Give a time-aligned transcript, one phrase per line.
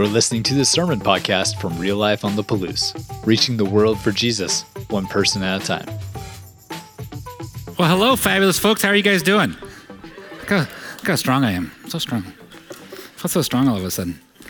[0.00, 2.94] You're listening to the Sermon Podcast from Real Life on the Palouse,
[3.26, 5.86] reaching the world for Jesus, one person at a time.
[7.78, 8.80] Well, hello, fabulous folks.
[8.80, 9.50] How are you guys doing?
[10.38, 11.70] Look how, look how strong I am.
[11.88, 12.24] So strong.
[12.62, 14.18] I felt so strong all of a sudden.
[14.40, 14.44] Uh,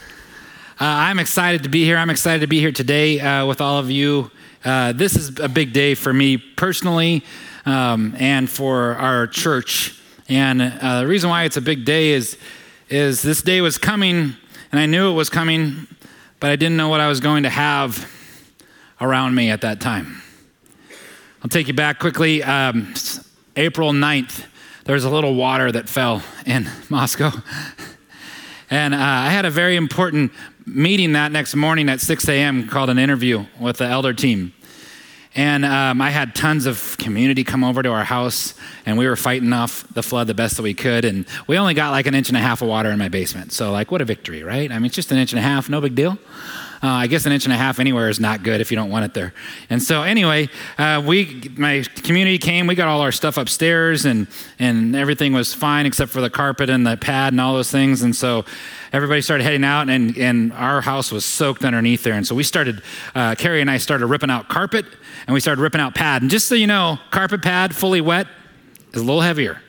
[0.78, 1.96] I'm excited to be here.
[1.96, 4.30] I'm excited to be here today uh, with all of you.
[4.64, 7.24] Uh, this is a big day for me personally
[7.66, 10.01] um, and for our church.
[10.28, 12.38] And uh, the reason why it's a big day is,
[12.88, 14.37] is this day was coming
[14.70, 15.87] and I knew it was coming,
[16.38, 18.11] but I didn't know what I was going to have
[19.01, 20.23] around me at that time.
[21.42, 22.42] I'll take you back quickly.
[22.42, 22.95] Um,
[23.56, 24.47] April 9th,
[24.84, 27.30] there was a little water that fell in Moscow.
[28.70, 30.33] And uh, I had a very important
[30.66, 32.69] meeting that next morning at 6 a.m.
[32.69, 34.52] called an interview with the elder team.
[35.34, 39.15] And um, I had tons of community come over to our house, and we were
[39.15, 41.05] fighting off the flood the best that we could.
[41.05, 43.53] And we only got like an inch and a half of water in my basement.
[43.53, 44.70] So, like, what a victory, right?
[44.70, 46.19] I mean, it's just an inch and a half, no big deal.
[46.83, 48.91] Uh, I guess an inch and a half anywhere is not good if you don't
[48.91, 49.34] want it there.
[49.69, 52.67] And so, anyway, uh, we my community came.
[52.67, 54.27] We got all our stuff upstairs, and
[54.59, 58.03] and everything was fine except for the carpet and the pad and all those things.
[58.03, 58.47] And so,
[58.95, 62.14] everybody started heading out, and and our house was soaked underneath there.
[62.14, 62.83] And so we started.
[63.15, 64.87] Uh, Carrie and I started ripping out carpet,
[65.27, 66.22] and we started ripping out pad.
[66.22, 68.27] And just so you know, carpet pad fully wet
[68.94, 69.61] is a little heavier.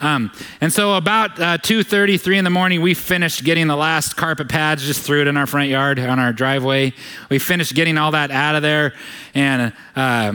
[0.00, 4.16] Um, and so about uh, 2.30, 3 in the morning, we finished getting the last
[4.16, 6.92] carpet pads, just threw it in our front yard on our driveway.
[7.28, 8.94] We finished getting all that out of there
[9.34, 10.32] and uh,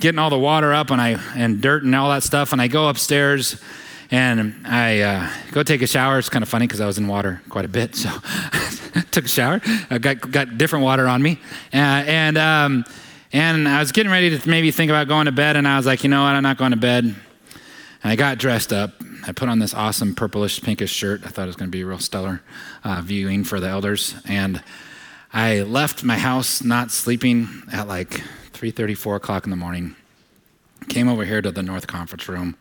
[0.00, 2.52] getting all the water up and, I, and dirt and all that stuff.
[2.52, 3.60] And I go upstairs
[4.10, 6.18] and I uh, go take a shower.
[6.18, 7.96] It's kind of funny because I was in water quite a bit.
[8.08, 8.10] So
[9.10, 9.60] took a shower.
[9.90, 11.38] I got, got different water on me.
[11.72, 12.84] Uh, and, um,
[13.32, 15.56] and I was getting ready to maybe think about going to bed.
[15.56, 16.34] And I was like, you know what?
[16.34, 17.14] I'm not going to bed.
[18.02, 18.92] And I got dressed up.
[19.26, 21.22] I put on this awesome purplish pinkish shirt.
[21.24, 22.42] I thought it was going to be a real stellar
[22.84, 24.14] uh, viewing for the elders.
[24.26, 24.62] And
[25.32, 28.22] I left my house not sleeping at like
[28.52, 29.96] 3:30, 4 o'clock in the morning.
[30.88, 32.56] Came over here to the North Conference room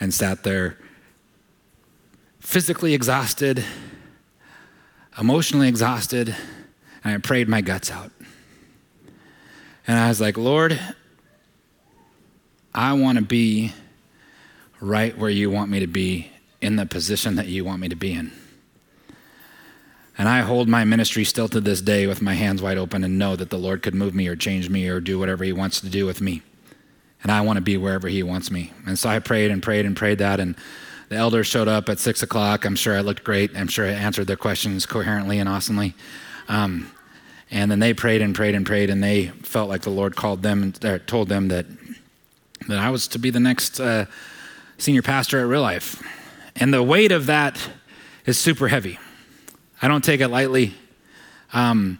[0.00, 0.78] and sat there,
[2.40, 3.64] physically exhausted,
[5.18, 6.34] emotionally exhausted,
[7.04, 8.10] and I prayed my guts out.
[9.86, 10.78] And I was like, Lord,
[12.74, 13.72] I want to be
[14.80, 16.30] right where you want me to be
[16.60, 18.32] in the position that you want me to be in.
[20.16, 23.18] And I hold my ministry still to this day with my hands wide open and
[23.18, 25.80] know that the Lord could move me or change me or do whatever He wants
[25.80, 26.42] to do with me.
[27.22, 28.72] And I want to be wherever He wants me.
[28.84, 30.40] And so I prayed and prayed and prayed that.
[30.40, 30.56] And
[31.08, 32.64] the elders showed up at six o'clock.
[32.64, 33.56] I'm sure I looked great.
[33.56, 35.94] I'm sure I answered their questions coherently and awesomely.
[36.48, 36.90] Um,
[37.50, 40.42] and then they prayed and prayed and prayed, and they felt like the Lord called
[40.42, 41.66] them and told them that
[42.66, 43.80] that I was to be the next.
[43.80, 44.06] Uh,
[44.78, 46.02] senior pastor at Real Life.
[46.56, 47.70] And the weight of that
[48.24, 48.98] is super heavy.
[49.82, 50.74] I don't take it lightly.
[51.52, 51.98] Um,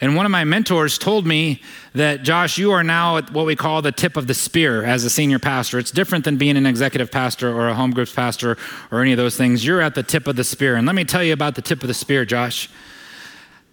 [0.00, 1.60] and one of my mentors told me
[1.94, 5.04] that, Josh, you are now at what we call the tip of the spear as
[5.04, 5.78] a senior pastor.
[5.78, 8.56] It's different than being an executive pastor or a home groups pastor
[8.90, 9.64] or any of those things.
[9.64, 10.76] You're at the tip of the spear.
[10.76, 12.70] And let me tell you about the tip of the spear, Josh.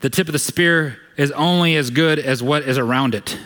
[0.02, 3.38] The tip of the spear is only as good as what is around it.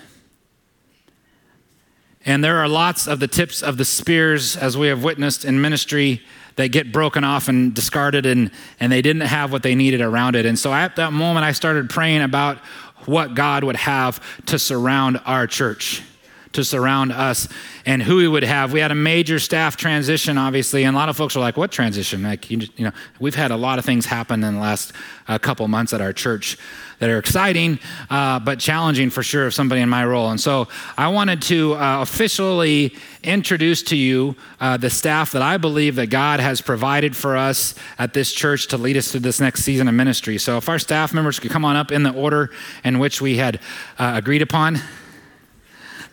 [2.25, 5.59] And there are lots of the tips of the spears, as we have witnessed in
[5.59, 6.21] ministry,
[6.55, 10.35] that get broken off and discarded, and, and they didn't have what they needed around
[10.35, 10.45] it.
[10.45, 12.57] And so at that moment, I started praying about
[13.05, 16.03] what God would have to surround our church
[16.53, 17.47] to surround us
[17.85, 18.73] and who we would have.
[18.73, 21.71] We had a major staff transition, obviously, and a lot of folks are like, "What
[21.71, 24.93] transition?" Like, you, you know, we've had a lot of things happen in the last
[25.27, 26.57] uh, couple months at our church
[26.99, 27.79] that are exciting,
[28.11, 30.29] uh, but challenging for sure of somebody in my role.
[30.29, 30.67] And so,
[30.97, 36.07] I wanted to uh, officially introduce to you uh, the staff that I believe that
[36.07, 39.87] God has provided for us at this church to lead us through this next season
[39.87, 40.37] of ministry.
[40.37, 42.51] So, if our staff members could come on up in the order
[42.83, 43.59] in which we had
[43.97, 44.79] uh, agreed upon.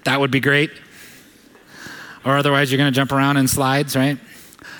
[0.04, 0.70] That would be great.
[2.24, 4.18] Or otherwise, you're going to jump around in slides, right?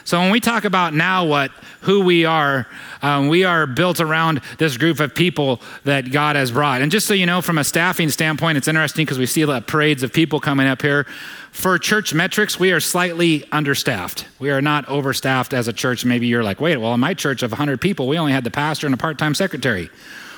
[0.05, 1.50] So when we talk about now what,
[1.82, 2.67] who we are,
[3.03, 6.81] um, we are built around this group of people that God has brought.
[6.81, 9.67] And just so you know, from a staffing standpoint, it's interesting because we see of
[9.67, 11.05] parades of people coming up here.
[11.53, 14.26] For church metrics, we are slightly understaffed.
[14.38, 16.05] We are not overstaffed as a church.
[16.05, 18.50] Maybe you're like, wait, well, in my church of 100 people, we only had the
[18.50, 19.91] pastor and a part time secretary.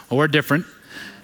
[0.08, 0.66] Well, we're different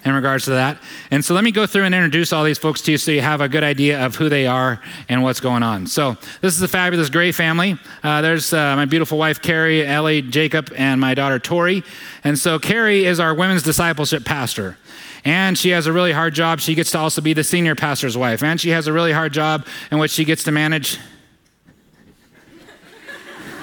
[0.05, 0.77] in regards to that.
[1.11, 3.21] And so let me go through and introduce all these folks to you so you
[3.21, 5.87] have a good idea of who they are and what's going on.
[5.87, 7.77] So this is a fabulous Gray family.
[8.03, 11.83] Uh, there's uh, my beautiful wife, Carrie, Ellie, Jacob, and my daughter, Tori.
[12.23, 14.77] And so Carrie is our women's discipleship pastor.
[15.25, 16.59] And she has a really hard job.
[16.59, 18.43] She gets to also be the senior pastor's wife.
[18.43, 20.99] And she has a really hard job in which she gets to manage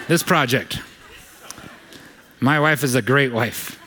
[0.09, 0.81] this project.
[2.41, 3.81] My wife is a great wife.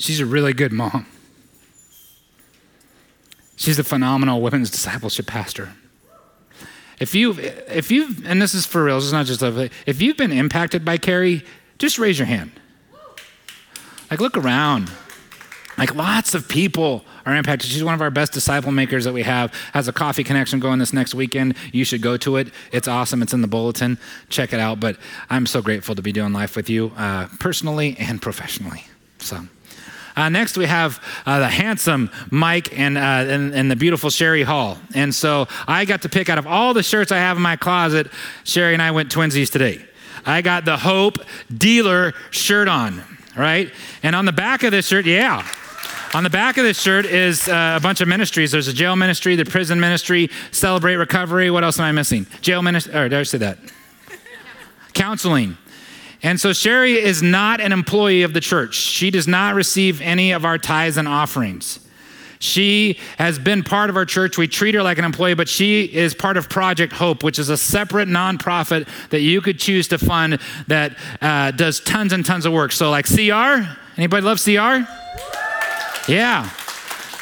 [0.00, 1.06] She's a really good mom.
[3.56, 5.74] She's a phenomenal women's discipleship pastor.
[6.98, 10.00] If you, if you, and this is for real, this is not just a, if
[10.00, 11.44] you've been impacted by Carrie,
[11.78, 12.50] just raise your hand.
[14.10, 14.90] Like, look around.
[15.76, 17.70] Like, lots of people are impacted.
[17.70, 19.52] She's one of our best disciple makers that we have.
[19.74, 21.56] Has a coffee connection going this next weekend.
[21.72, 22.48] You should go to it.
[22.72, 23.20] It's awesome.
[23.20, 23.98] It's in the bulletin.
[24.30, 24.80] Check it out.
[24.80, 24.96] But
[25.28, 28.86] I'm so grateful to be doing life with you, uh, personally and professionally.
[29.18, 29.46] So.
[30.16, 34.42] Uh, next, we have uh, the handsome Mike and, uh, and, and, the beautiful Sherry
[34.42, 34.78] Hall.
[34.94, 37.56] And so I got to pick out of all the shirts I have in my
[37.56, 38.08] closet,
[38.44, 39.84] Sherry and I went twinsies today.
[40.26, 41.18] I got the Hope
[41.56, 43.02] Dealer shirt on,
[43.36, 43.72] right?
[44.02, 45.46] And on the back of this shirt, yeah.
[46.12, 48.50] On the back of this shirt is uh, a bunch of ministries.
[48.50, 51.50] There's a jail ministry, the prison ministry, Celebrate Recovery.
[51.50, 52.26] What else am I missing?
[52.40, 52.94] Jail ministry.
[52.94, 53.58] Or did I say that?
[54.92, 55.56] Counseling.
[56.22, 58.74] And so Sherry is not an employee of the church.
[58.74, 61.80] She does not receive any of our tithes and offerings.
[62.40, 64.38] She has been part of our church.
[64.38, 67.50] We treat her like an employee, but she is part of Project Hope, which is
[67.50, 72.46] a separate nonprofit that you could choose to fund that uh, does tons and tons
[72.46, 72.72] of work.
[72.72, 73.68] So, like CR,
[73.98, 74.88] anybody love CR?
[76.10, 76.48] Yeah.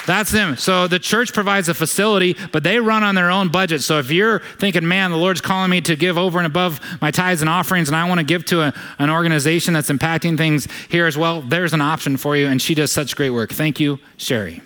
[0.08, 0.56] That's them.
[0.56, 3.82] So the church provides a facility, but they run on their own budget.
[3.82, 7.10] So if you're thinking, man, the Lord's calling me to give over and above my
[7.10, 10.66] tithes and offerings, and I want to give to a, an organization that's impacting things
[10.88, 12.46] here as well, there's an option for you.
[12.46, 13.52] And she does such great work.
[13.52, 14.62] Thank you, Sherry.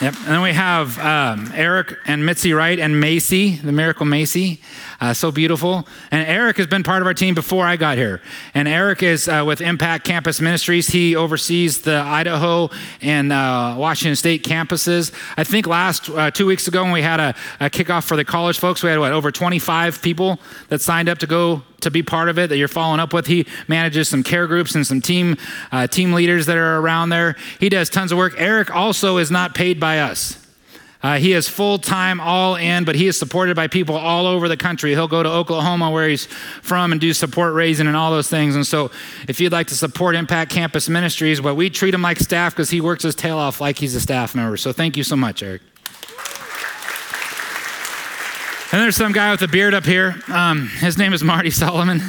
[0.00, 0.14] Yep.
[0.14, 4.60] And then we have um, Eric and Mitzi Wright and Macy, the Miracle Macy.
[5.00, 5.88] Uh, so beautiful.
[6.10, 8.20] And Eric has been part of our team before I got here.
[8.52, 10.88] And Eric is uh, with Impact Campus Ministries.
[10.88, 12.68] He oversees the Idaho
[13.00, 15.10] and uh, Washington State campuses.
[15.38, 18.26] I think last uh, two weeks ago when we had a, a kickoff for the
[18.26, 20.38] college folks, we had what over 25 people
[20.68, 23.26] that signed up to go to be part of it that you're following up with.
[23.26, 25.38] He manages some care groups and some team
[25.72, 27.36] uh, team leaders that are around there.
[27.58, 28.34] He does tons of work.
[28.36, 30.36] Eric also is not paid by us.
[31.02, 34.48] Uh, he is full time, all in, but he is supported by people all over
[34.48, 34.90] the country.
[34.90, 38.54] He'll go to Oklahoma, where he's from, and do support raising and all those things.
[38.54, 38.90] And so,
[39.26, 42.68] if you'd like to support Impact Campus Ministries, well, we treat him like staff because
[42.68, 44.58] he works his tail off like he's a staff member.
[44.58, 45.62] So, thank you so much, Eric.
[48.72, 50.14] And there's some guy with a beard up here.
[50.28, 52.02] Um, his name is Marty Solomon.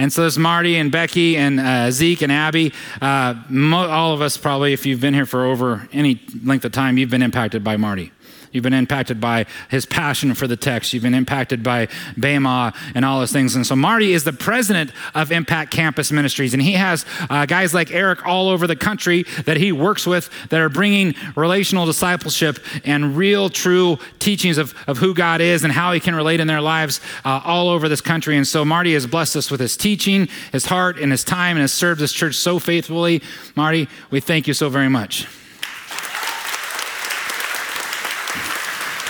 [0.00, 2.72] And so there's Marty and Becky and uh, Zeke and Abby.
[3.02, 6.72] Uh, mo- all of us, probably, if you've been here for over any length of
[6.72, 8.10] time, you've been impacted by Marty.
[8.52, 10.92] You've been impacted by his passion for the text.
[10.92, 11.86] You've been impacted by
[12.18, 13.54] Bema and all those things.
[13.54, 17.72] And so Marty is the president of Impact Campus Ministries, and he has uh, guys
[17.72, 22.58] like Eric all over the country that he works with that are bringing relational discipleship
[22.84, 26.48] and real, true teachings of, of who God is and how he can relate in
[26.48, 28.36] their lives uh, all over this country.
[28.36, 31.62] And so Marty has blessed us with his teaching, his heart, and his time, and
[31.62, 33.22] has served this church so faithfully.
[33.54, 35.28] Marty, we thank you so very much.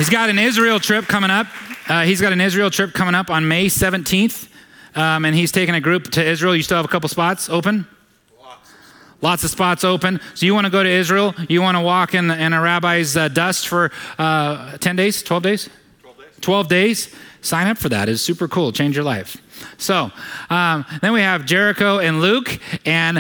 [0.01, 1.47] He's got an Israel trip coming up.
[1.87, 4.49] Uh, he's got an Israel trip coming up on May 17th,
[4.95, 6.57] um, and he's taking a group to Israel.
[6.57, 7.87] You still have a couple spots open?
[9.21, 9.45] Lots.
[9.45, 10.19] Of spots open.
[10.33, 11.35] So you want to go to Israel?
[11.51, 15.23] You want to walk in, the, in a rabbi's uh, dust for uh, 10 days,
[15.23, 15.69] 12 days?
[16.01, 16.27] 12 days.
[16.41, 17.15] 12 days.
[17.43, 18.09] Sign up for that.
[18.09, 18.73] It's super cool.
[18.73, 19.37] Change your life.
[19.77, 20.11] So
[20.49, 23.19] um, then we have Jericho and Luke and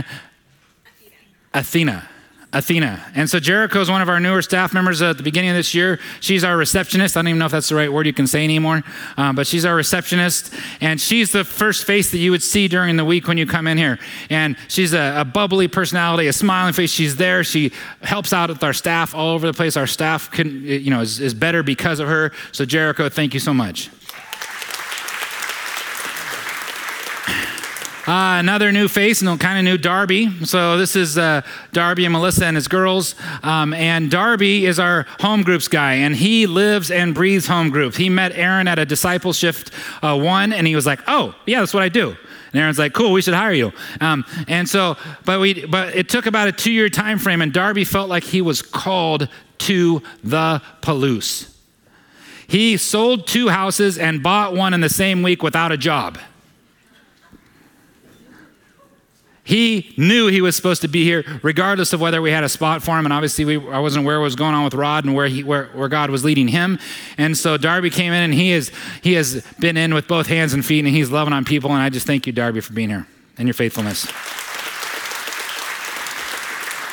[1.52, 1.99] Athena.
[1.99, 2.10] Athena.
[2.52, 3.04] Athena.
[3.14, 5.73] And so Jericho is one of our newer staff members at the beginning of this
[5.73, 6.00] year.
[6.19, 7.16] She's our receptionist.
[7.16, 8.83] I don't even know if that's the right word you can say anymore,
[9.16, 10.52] um, but she's our receptionist.
[10.80, 13.69] And she's the first face that you would see during the week when you come
[13.69, 14.00] in here.
[14.30, 16.90] And she's a, a bubbly personality, a smiling face.
[16.90, 17.45] She's there.
[17.45, 19.76] She helps out with our staff all over the place.
[19.76, 22.33] Our staff can, you know, is, is better because of her.
[22.50, 23.90] So Jericho, thank you so much.
[28.11, 30.45] Uh, another new face, and kind of new Darby.
[30.45, 33.14] So this is uh, Darby and Melissa and his girls.
[33.45, 37.97] Um, and Darby is our home groups guy, and he lives and breathes home groups.
[37.97, 39.55] He met Aaron at a discipleship
[40.02, 42.17] uh, one, and he was like, "Oh, yeah, that's what I do."
[42.52, 46.09] And Aaron's like, "Cool, we should hire you." Um, and so, but we, but it
[46.09, 50.61] took about a two-year time frame, and Darby felt like he was called to the
[50.83, 51.49] Palouse.
[52.49, 56.19] He sold two houses and bought one in the same week without a job.
[59.50, 62.85] He knew he was supposed to be here, regardless of whether we had a spot
[62.85, 63.04] for him.
[63.04, 65.42] And obviously, we, I wasn't aware what was going on with Rod and where, he,
[65.42, 66.78] where, where God was leading him.
[67.19, 68.71] And so Darby came in, and he, is,
[69.02, 71.73] he has been in with both hands and feet, and he's loving on people.
[71.73, 74.07] And I just thank you, Darby, for being here and your faithfulness.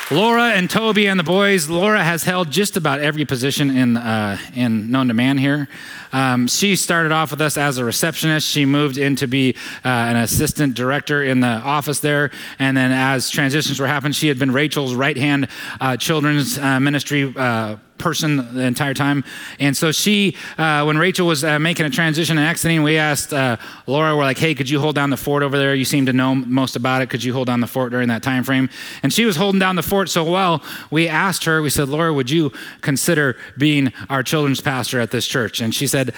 [0.10, 1.68] Laura and Toby and the boys.
[1.68, 5.68] Laura has held just about every position in uh, in known to man here.
[6.14, 8.48] Um, she started off with us as a receptionist.
[8.48, 12.94] She moved in to be uh, an assistant director in the office there, and then
[12.94, 15.50] as transitions were happening, she had been Rachel's right hand
[15.82, 19.24] uh, children's uh, ministry uh, person the entire time.
[19.60, 23.34] And so she, uh, when Rachel was uh, making a transition and exiting, we asked
[23.34, 25.76] uh, Laura, we're like, hey, could you hold down the fort over there?
[25.76, 27.10] You seem to know most about it.
[27.10, 28.70] Could you hold down the fort during that time frame?
[29.04, 32.14] And she was holding down the fort so well, we asked her, we said, Laura,
[32.14, 32.52] would you
[32.82, 35.62] consider being our children's pastor at this church?
[35.62, 36.14] And she said,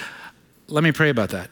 [0.68, 1.50] let me pray about that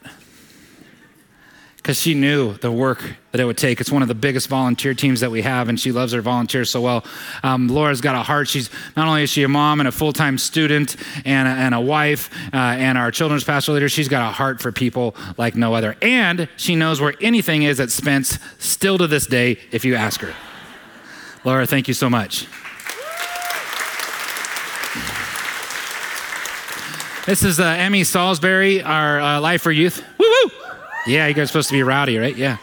[1.87, 3.01] because she knew the work
[3.31, 3.79] that it would take.
[3.79, 6.69] It's one of the biggest volunteer teams that we have, and she loves her volunteers
[6.69, 7.05] so well.
[7.43, 8.49] Um, Laura's got a heart.
[8.49, 11.73] She's not only is she a mom and a full time student and a, and
[11.73, 15.55] a wife uh, and our children's pastor leader, she's got a heart for people like
[15.55, 15.95] no other.
[16.01, 20.19] And she knows where anything is at Spence still to this day if you ask
[20.19, 20.33] her.
[21.45, 22.47] Laura, thank you so much.
[27.25, 30.03] This is uh, Emmy Salisbury, our uh, Life for Youth.
[31.07, 32.35] Yeah, you guys are supposed to be rowdy, right?
[32.35, 32.57] Yeah.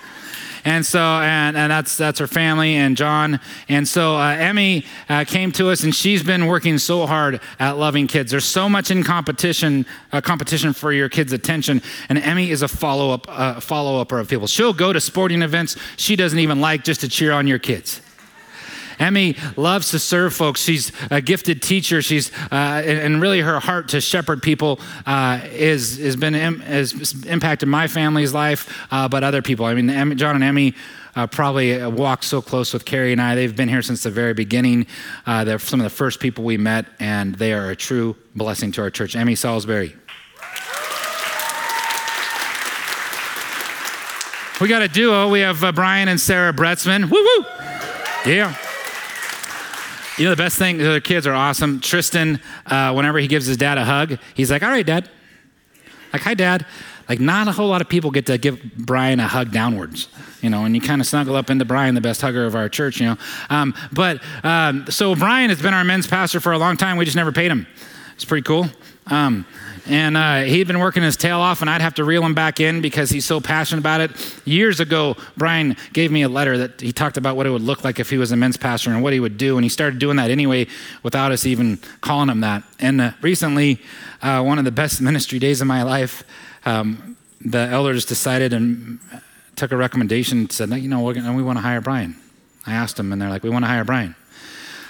[0.67, 3.39] And so, and, and that's that's her family and John.
[3.69, 7.73] And so, uh, Emmy uh, came to us, and she's been working so hard at
[7.73, 8.31] loving kids.
[8.31, 11.83] There's so much in competition, uh, competition for your kids' attention.
[12.09, 14.47] And Emmy is a follow up uh, follow upper of people.
[14.47, 18.01] She'll go to sporting events she doesn't even like just to cheer on your kids.
[18.99, 20.61] Emmy loves to serve folks.
[20.61, 22.03] She's a gifted teacher.
[22.03, 27.69] She's uh, and really her heart to shepherd people uh, is has been has impacted
[27.69, 29.67] my family's life, uh, but other people.
[29.67, 30.75] I mean, John and Emmy.
[31.17, 33.37] Uh, probably walked so close with Carrie and I.
[33.37, 34.89] They've been here since the very beginning.
[35.25, 38.73] Uh, they're some of the first people we met, and they are a true blessing
[38.73, 39.15] to our church.
[39.15, 39.95] Emmy Salisbury.
[44.61, 45.29] We got a duo.
[45.29, 47.11] We have uh, Brian and Sarah Bretzman.
[47.11, 47.45] Woo woo!
[48.25, 48.57] Yeah.
[50.17, 51.81] You know, the best thing, the kids are awesome.
[51.81, 55.09] Tristan, uh, whenever he gives his dad a hug, he's like, all right, dad.
[56.13, 56.65] Like, hi, dad.
[57.09, 60.09] Like, not a whole lot of people get to give Brian a hug downwards,
[60.41, 62.69] you know, and you kind of snuggle up into Brian, the best hugger of our
[62.69, 63.17] church, you know.
[63.51, 66.97] Um, but um, so Brian has been our men's pastor for a long time.
[66.97, 67.67] We just never paid him.
[68.15, 68.69] It's pretty cool.
[69.09, 69.45] Um,
[69.87, 72.59] and uh, he'd been working his tail off, and I'd have to reel him back
[72.59, 74.13] in because he's so passionate about it.
[74.47, 77.85] Years ago, Brian gave me a letter that he talked about what it would look
[77.85, 79.99] like if he was a men's pastor and what he would do, and he started
[79.99, 80.67] doing that anyway
[81.03, 82.63] without us even calling him that.
[82.81, 83.81] And uh, recently,
[84.23, 86.25] uh, one of the best ministry days of my life,
[86.65, 88.99] um, the elders decided and
[89.55, 92.17] took a recommendation and said, you know, we want to hire Brian.
[92.67, 94.17] I asked them, and they're like, we want to hire Brian.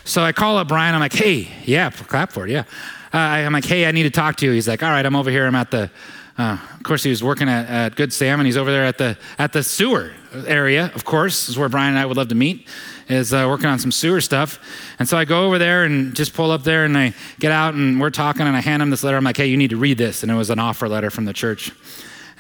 [0.05, 0.95] So I call up Brian.
[0.95, 2.65] I'm like, hey, yeah, clap for it, yeah
[3.15, 4.51] uh, I'm like, hey, I need to talk to you.
[4.51, 5.47] He's like, all right, I'm over here.
[5.47, 5.89] I'm at the,
[6.37, 8.99] uh, of course, he was working at, at, Good Sam, and he's over there at
[8.99, 10.13] the at the sewer
[10.49, 10.91] area.
[10.97, 12.67] Of course, is where Brian and I would love to meet.
[13.09, 14.59] Is uh, working on some sewer stuff,
[14.99, 17.75] and so I go over there and just pull up there, and I get out,
[17.75, 19.17] and we're talking, and I hand him this letter.
[19.17, 21.25] I'm like, hey, you need to read this, and it was an offer letter from
[21.25, 21.71] the church.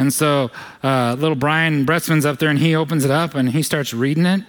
[0.00, 0.50] And so
[0.82, 4.26] uh, little Brian Bretzman's up there, and he opens it up, and he starts reading
[4.26, 4.40] it,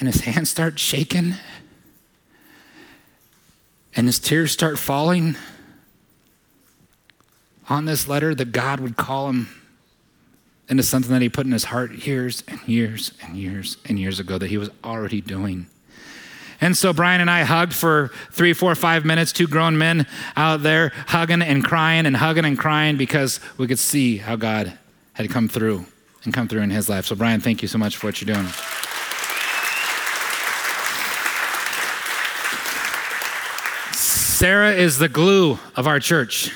[0.00, 1.34] and his hands start shaking
[3.94, 5.36] and his tears start falling
[7.68, 9.48] on this letter that God would call him
[10.68, 14.18] into something that he put in his heart years and years and years and years
[14.18, 15.66] ago that he was already doing.
[16.60, 20.06] And so Brian and I hugged for three, four, five minutes, two grown men
[20.36, 24.78] out there hugging and crying and hugging and crying because we could see how God
[25.14, 25.86] had come through
[26.24, 27.06] and come through in his life.
[27.06, 28.48] So, Brian, thank you so much for what you're doing.
[34.42, 36.50] Sarah is the glue of our church.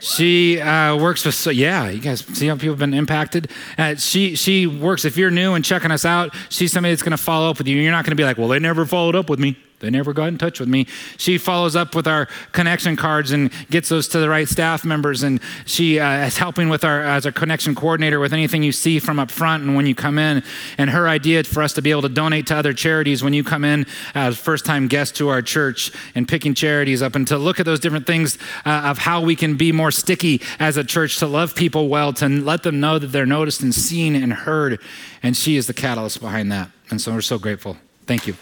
[0.00, 3.50] She uh, works with, so yeah, you guys see how people have been impacted?
[3.76, 7.10] Uh, she, she works, if you're new and checking us out, she's somebody that's going
[7.10, 7.76] to follow up with you.
[7.76, 9.58] You're not going to be like, well, they never followed up with me.
[9.80, 10.86] They never got in touch with me.
[11.18, 15.22] She follows up with our connection cards and gets those to the right staff members.
[15.22, 18.98] And she uh, is helping with our as a connection coordinator with anything you see
[18.98, 20.42] from up front and when you come in.
[20.78, 23.44] And her idea for us to be able to donate to other charities when you
[23.44, 27.36] come in as first time guest to our church and picking charities up and to
[27.36, 30.84] look at those different things uh, of how we can be more sticky as a
[30.84, 34.32] church to love people well, to let them know that they're noticed and seen and
[34.32, 34.80] heard.
[35.22, 36.70] And she is the catalyst behind that.
[36.90, 37.76] And so we're so grateful.
[38.06, 38.36] Thank you.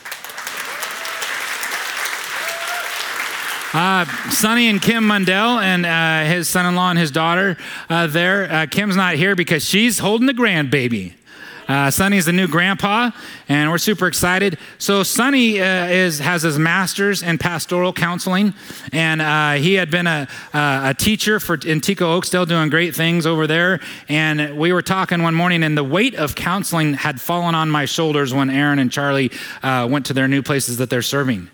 [3.74, 7.56] Uh, Sonny and Kim Mundell and uh, his son in law and his daughter
[7.90, 8.48] uh, there.
[8.48, 11.14] Uh, Kim's not here because she's holding the grandbaby.
[11.66, 13.10] Uh, Sonny's the new grandpa,
[13.48, 14.58] and we're super excited.
[14.78, 18.54] So Sonny uh, is has his master's in pastoral counseling,
[18.92, 23.26] and uh, he had been a, a teacher for in Tekoa Oakesdale, doing great things
[23.26, 23.80] over there.
[24.08, 27.86] And we were talking one morning, and the weight of counseling had fallen on my
[27.86, 29.32] shoulders when Aaron and Charlie
[29.64, 31.48] uh, went to their new places that they're serving.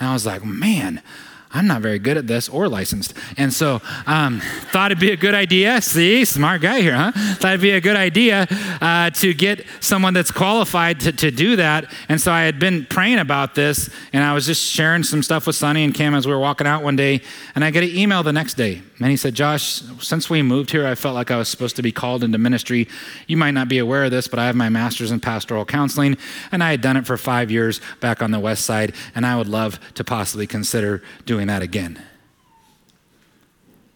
[0.00, 1.02] And I was like, man,
[1.50, 3.14] I'm not very good at this or licensed.
[3.38, 4.40] And so um,
[4.70, 5.80] thought it'd be a good idea.
[5.80, 7.12] See, smart guy here, huh?
[7.12, 8.46] Thought it'd be a good idea
[8.82, 11.90] uh, to get someone that's qualified to, to do that.
[12.10, 15.46] And so I had been praying about this, and I was just sharing some stuff
[15.46, 17.22] with Sonny and Kim as we were walking out one day.
[17.54, 18.82] And I get an email the next day.
[19.00, 21.82] And he said, Josh, since we moved here, I felt like I was supposed to
[21.82, 22.88] be called into ministry.
[23.26, 26.18] You might not be aware of this, but I have my master's in pastoral counseling,
[26.52, 29.36] and I had done it for five years back on the west side, and I
[29.36, 32.02] would love to possibly consider doing that again.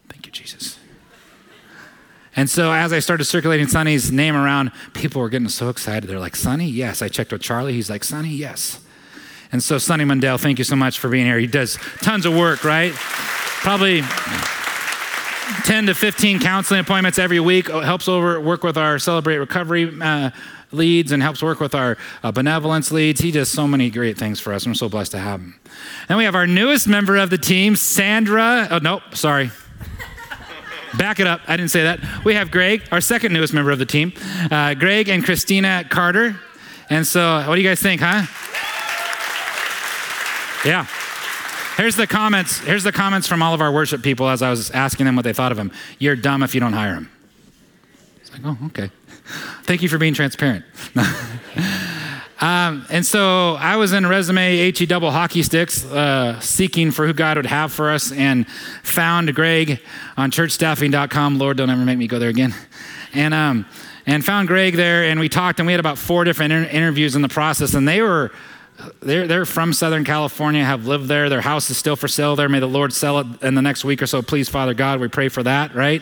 [0.09, 0.79] Thank you, Jesus.
[2.35, 6.09] And so as I started circulating Sonny's name around, people were getting so excited.
[6.09, 7.01] They're like, Sonny, yes.
[7.01, 7.73] I checked with Charlie.
[7.73, 8.79] He's like, Sonny, yes.
[9.51, 11.37] And so, Sonny Mundell, thank you so much for being here.
[11.37, 12.91] He does tons of work, right?
[12.91, 14.01] Probably
[15.65, 17.67] 10 to 15 counseling appointments every week.
[17.67, 20.31] Helps over work with our Celebrate Recovery uh,
[20.73, 23.21] leads and helps work with our uh, benevolence leads.
[23.21, 24.65] He does so many great things for us.
[24.65, 25.59] I'm so blessed to have him.
[26.09, 28.67] And we have our newest member of the team, Sandra.
[28.69, 29.51] Oh, nope, sorry.
[30.97, 31.41] Back it up.
[31.47, 31.99] I didn't say that.
[32.23, 34.13] We have Greg, our second newest member of the team,
[34.51, 36.39] uh, Greg and Christina Carter.
[36.89, 38.25] And so, what do you guys think, huh?
[40.65, 40.85] Yeah.
[41.77, 42.59] Here's the comments.
[42.59, 45.23] Here's the comments from all of our worship people as I was asking them what
[45.23, 45.71] they thought of him.
[45.97, 47.09] You're dumb if you don't hire him.
[48.21, 48.91] It's like, oh, okay.
[49.63, 50.65] Thank you for being transparent.
[52.41, 57.13] um, and so I was in resume HE double hockey sticks, uh, seeking for who
[57.13, 58.47] God would have for us, and
[58.83, 59.79] found Greg
[60.17, 61.39] on churchstaffing.com.
[61.39, 62.53] Lord, don't ever make me go there again.
[63.13, 63.65] And um,
[64.05, 67.15] and found Greg there, and we talked, and we had about four different inter- interviews
[67.15, 68.31] in the process, and they were
[69.01, 71.29] they're, they're from Southern California, have lived there.
[71.29, 72.49] Their house is still for sale there.
[72.49, 74.21] May the Lord sell it in the next week or so.
[74.21, 76.01] Please, Father God, we pray for that, right?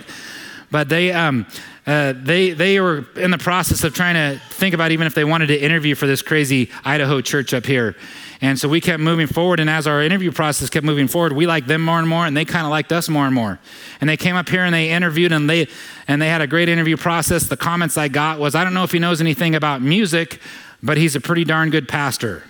[0.70, 1.46] But they, um,
[1.88, 5.24] uh, they, they were in the process of trying to think about even if they
[5.24, 7.96] wanted to interview for this crazy Idaho church up here.
[8.40, 9.60] And so we kept moving forward.
[9.60, 12.38] And as our interview process kept moving forward, we liked them more and more, and
[12.38, 13.60] they kind of liked us more and more.
[14.00, 15.68] And they came up here and they interviewed, and they,
[16.08, 17.46] and they had a great interview process.
[17.48, 20.40] The comments I got was, I don't know if he knows anything about music,
[20.84, 22.44] but he's a pretty darn good pastor.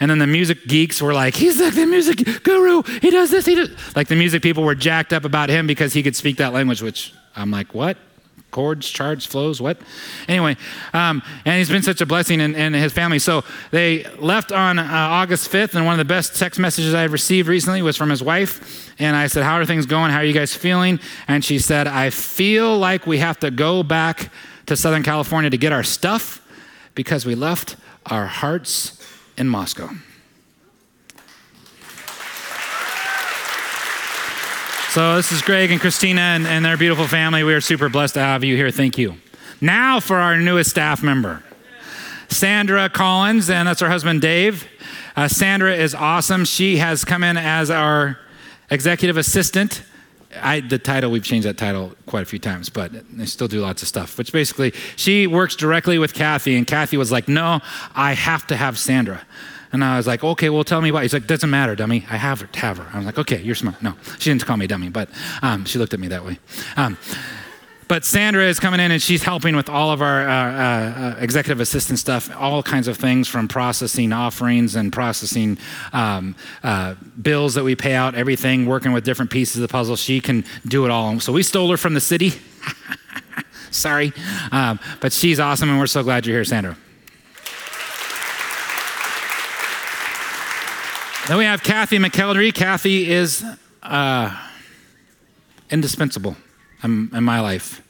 [0.00, 2.82] And then the music geeks were like, he's like the music guru.
[3.00, 3.46] He does this.
[3.46, 3.70] He does.
[3.94, 6.82] Like the music people were jacked up about him because he could speak that language,
[6.82, 7.96] which I'm like, what?
[8.52, 9.78] Chords, charts, flows, what?
[10.28, 10.56] Anyway,
[10.92, 13.18] um, and he's been such a blessing and, in his family.
[13.18, 17.12] So they left on uh, August 5th, and one of the best text messages I've
[17.12, 18.94] received recently was from his wife.
[19.00, 20.12] And I said, How are things going?
[20.12, 21.00] How are you guys feeling?
[21.26, 24.30] And she said, I feel like we have to go back
[24.66, 26.46] to Southern California to get our stuff
[26.94, 29.02] because we left our hearts
[29.36, 29.88] in Moscow.
[34.92, 37.42] So, this is Greg and Christina and, and, their beautiful family.
[37.44, 38.70] We are super blessed to have you here.
[38.70, 39.14] Thank you.
[39.58, 41.42] Now, for our newest staff member,
[42.28, 44.68] Sandra Collins, and that's her husband, Dave.
[45.16, 46.44] Uh, Sandra is awesome.
[46.44, 48.18] She has come in as our
[48.70, 49.82] executive assistant
[50.40, 53.60] I, the title, we've changed that title quite a few times, but they still do
[53.60, 54.16] lots of stuff.
[54.16, 57.60] Which basically, she works directly with Kathy, and Kathy was like, No,
[57.94, 59.22] I have to have Sandra.
[59.72, 61.02] And I was like, Okay, well, tell me why.
[61.02, 62.04] He's like, Doesn't matter, dummy.
[62.10, 62.88] I have her, have her.
[62.92, 63.82] I was like, Okay, you're smart.
[63.82, 65.08] No, she didn't call me dummy, but
[65.42, 66.38] um, she looked at me that way.
[66.76, 66.96] Um,
[67.92, 71.60] but Sandra is coming in and she's helping with all of our uh, uh, executive
[71.60, 75.58] assistant stuff, all kinds of things from processing offerings and processing
[75.92, 79.96] um, uh, bills that we pay out, everything, working with different pieces of the puzzle.
[79.96, 81.20] She can do it all.
[81.20, 82.32] So we stole her from the city.
[83.70, 84.14] Sorry.
[84.52, 86.78] Um, but she's awesome and we're so glad you're here, Sandra.
[91.32, 92.52] Then we have Kathy McKeldery.
[92.52, 93.42] Kathy is
[93.82, 94.38] uh,
[95.70, 96.36] indispensable
[96.82, 97.80] in, in my life.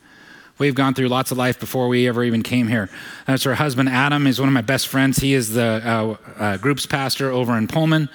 [0.59, 2.89] We've gone through lots of life before we ever even came here.
[3.27, 4.27] That's her husband, Adam.
[4.27, 5.19] He's one of my best friends.
[5.19, 8.11] He is the uh, uh, group's pastor over in Pullman.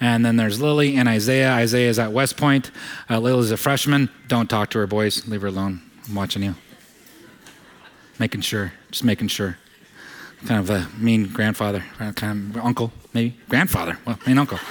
[0.00, 1.52] And then there's Lily and Isaiah.
[1.52, 2.70] Isaiah is at West Point.
[3.10, 4.08] Uh, Lily's a freshman.
[4.28, 5.28] Don't talk to her, boys.
[5.28, 5.82] Leave her alone.
[6.08, 6.54] I'm watching you.
[8.18, 8.72] Making sure.
[8.90, 9.58] Just making sure.
[10.46, 11.84] Kind of a mean grandfather.
[12.14, 13.36] Kind of uncle, maybe.
[13.48, 13.98] Grandfather.
[14.06, 14.58] Well, mean uncle.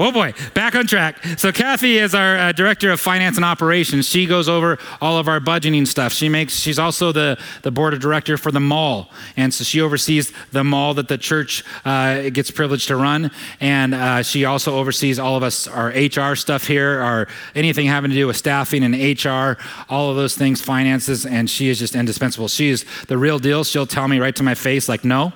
[0.00, 1.24] Oh boy, back on track.
[1.38, 4.08] So Kathy is our uh, director of finance and operations.
[4.08, 6.12] She goes over all of our budgeting stuff.
[6.12, 6.54] She makes.
[6.54, 10.62] She's also the the board of director for the mall, and so she oversees the
[10.62, 13.32] mall that the church uh, gets privileged to run.
[13.60, 17.26] And uh, she also oversees all of us our HR stuff here, our
[17.56, 21.26] anything having to do with staffing and HR, all of those things, finances.
[21.26, 22.46] And she is just indispensable.
[22.46, 23.64] She is the real deal.
[23.64, 25.32] She'll tell me right to my face, like, no,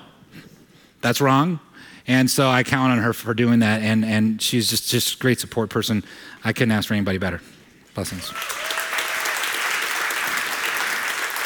[1.03, 1.59] that's wrong.
[2.07, 3.81] And so I count on her for doing that.
[3.81, 6.03] And, and she's just, just great support person.
[6.43, 7.41] I couldn't ask for anybody better.
[7.93, 8.31] Blessings.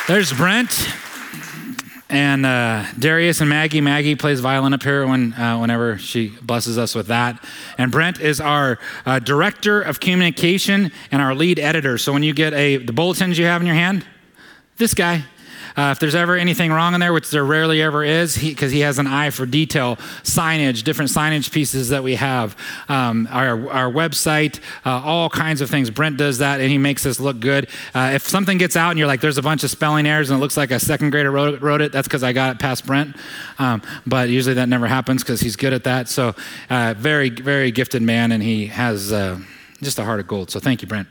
[0.08, 0.88] There's Brent
[2.10, 3.82] and uh, Darius and Maggie.
[3.82, 7.44] Maggie plays violin up here when, uh, whenever she blesses us with that.
[7.78, 11.98] And Brent is our uh, director of communication and our lead editor.
[11.98, 14.06] So when you get a the bulletins you have in your hand,
[14.78, 15.26] this guy
[15.78, 18.78] uh, if there's ever anything wrong in there, which there rarely ever is, because he,
[18.78, 22.58] he, has an eye for detail, signage, different signage pieces that we have,
[22.90, 25.92] um, our, our website, uh, all kinds of things.
[25.92, 27.70] Brent does that and he makes us look good.
[27.94, 30.40] Uh, if something gets out and you're like, there's a bunch of spelling errors and
[30.40, 32.86] it looks like a second grader wrote, wrote it, that's because I got it past
[32.86, 33.16] Brent.
[33.60, 36.10] Um, but usually that never happens because he's good at that.
[36.10, 36.34] So,
[36.72, 39.40] uh, very, very gifted man and he has uh,
[39.84, 40.50] just a heart of gold.
[40.50, 41.08] So, thank you, Brent.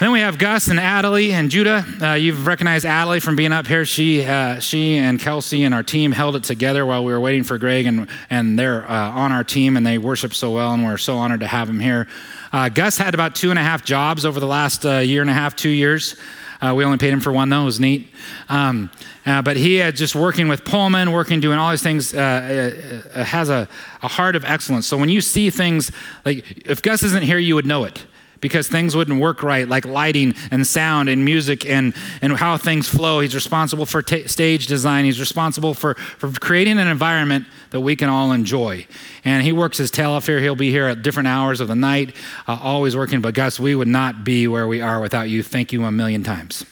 [0.00, 1.84] Then we have Gus and Adelie and Judah.
[2.00, 3.84] Uh, you've recognized Adelie from being up here.
[3.84, 7.42] She, uh, she and Kelsey and our team held it together while we were waiting
[7.42, 10.84] for Greg, and, and they're uh, on our team and they worship so well, and
[10.84, 12.06] we're so honored to have them here.
[12.52, 15.30] Uh, Gus had about two and a half jobs over the last uh, year and
[15.30, 16.14] a half, two years.
[16.62, 17.62] Uh, we only paid him for one, though.
[17.62, 18.08] It was neat.
[18.48, 18.92] Um,
[19.24, 23.68] but he had just working with Pullman, working, doing all these things, has a,
[24.02, 24.86] a heart of excellence.
[24.86, 25.90] So when you see things,
[26.24, 28.06] like if Gus isn't here, you would know it
[28.40, 32.88] because things wouldn't work right, like lighting and sound and music and, and how things
[32.88, 33.20] flow.
[33.20, 35.04] He's responsible for t- stage design.
[35.04, 38.86] He's responsible for, for creating an environment that we can all enjoy.
[39.24, 40.40] And he works his tail off here.
[40.40, 42.14] He'll be here at different hours of the night,
[42.46, 43.20] uh, always working.
[43.20, 45.42] But Gus, we would not be where we are without you.
[45.42, 46.64] Thank you a million times.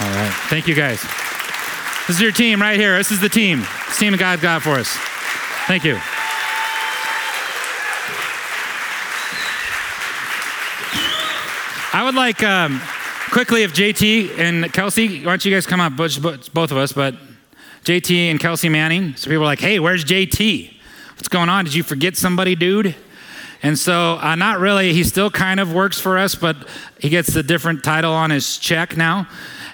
[0.00, 0.32] All right.
[0.48, 1.00] Thank you guys.
[2.06, 2.96] This is your team right here.
[2.98, 3.60] This is the team.
[3.86, 4.88] This team of God got for us.
[5.66, 5.98] Thank you.
[11.96, 12.82] I would like um,
[13.30, 17.14] quickly if JT and Kelsey, why don't you guys come up, both of us, but
[17.84, 19.16] JT and Kelsey Manning.
[19.16, 20.74] So people are like, hey, where's JT?
[21.14, 21.64] What's going on?
[21.64, 22.94] Did you forget somebody, dude?
[23.62, 24.92] And so, uh, not really.
[24.92, 26.68] He still kind of works for us, but
[27.00, 29.26] he gets a different title on his check now.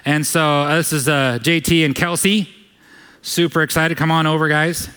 [0.05, 2.47] And so, uh, this is uh, JT and Kelsey.
[3.21, 3.97] Super excited.
[3.97, 4.87] Come on over, guys.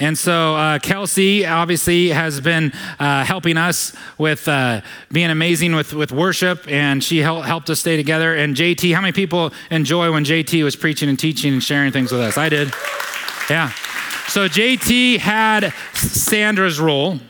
[0.00, 4.80] And so uh, Kelsey obviously has been uh, helping us with uh,
[5.12, 8.34] being amazing with, with worship, and she help, helped us stay together.
[8.34, 12.10] And JT, how many people enjoy when JT was preaching and teaching and sharing things
[12.10, 12.38] with us?
[12.38, 12.72] I did.
[13.50, 13.70] Yeah.
[14.28, 17.20] So JT had Sandra's role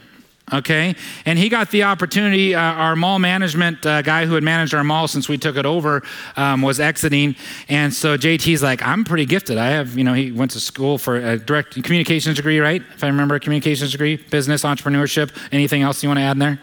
[0.52, 0.94] okay?
[1.26, 2.54] And he got the opportunity.
[2.54, 5.66] Uh, our mall management uh, guy who had managed our mall since we took it
[5.66, 6.02] over
[6.36, 7.36] um, was exiting.
[7.68, 9.58] And so JT's like, I'm pretty gifted.
[9.58, 12.82] I have, you know, he went to school for a direct communications degree, right?
[12.94, 15.30] If I remember a communications degree, business, entrepreneurship.
[15.52, 16.58] Anything else you want to add in there?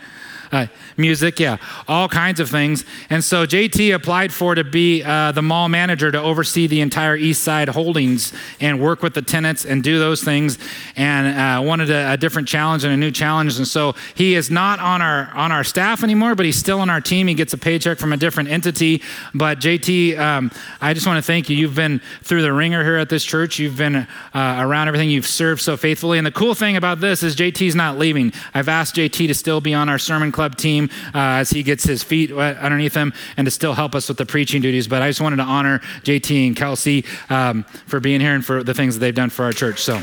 [0.52, 1.58] Uh, music, yeah,
[1.88, 2.86] all kinds of things.
[3.10, 7.16] And so JT applied for to be uh, the mall manager to oversee the entire
[7.16, 10.58] East Side holdings and work with the tenants and do those things.
[10.96, 13.58] And uh, wanted a, a, different challenge and a new challenge.
[13.58, 16.90] And so he is not on our on our staff anymore, but he's still on
[16.90, 17.28] our team.
[17.28, 19.04] He gets a paycheck from a different entity.
[19.34, 21.56] But JT, um, I just want to thank you.
[21.56, 23.60] You've been through the ringer here at this church.
[23.60, 25.10] You've been uh, around everything.
[25.10, 26.18] You've served so faithfully.
[26.18, 28.34] And the cool thing about this is JT's not leaving.
[28.54, 31.84] I've asked JT to still be on our sermon club team uh, as he gets
[31.84, 34.88] his feet underneath him and to still help us with the preaching duties.
[34.88, 38.64] But I just wanted to honor JT and Kelsey um, for being here and for
[38.64, 39.82] the things that they've done for our church.
[39.82, 39.96] So,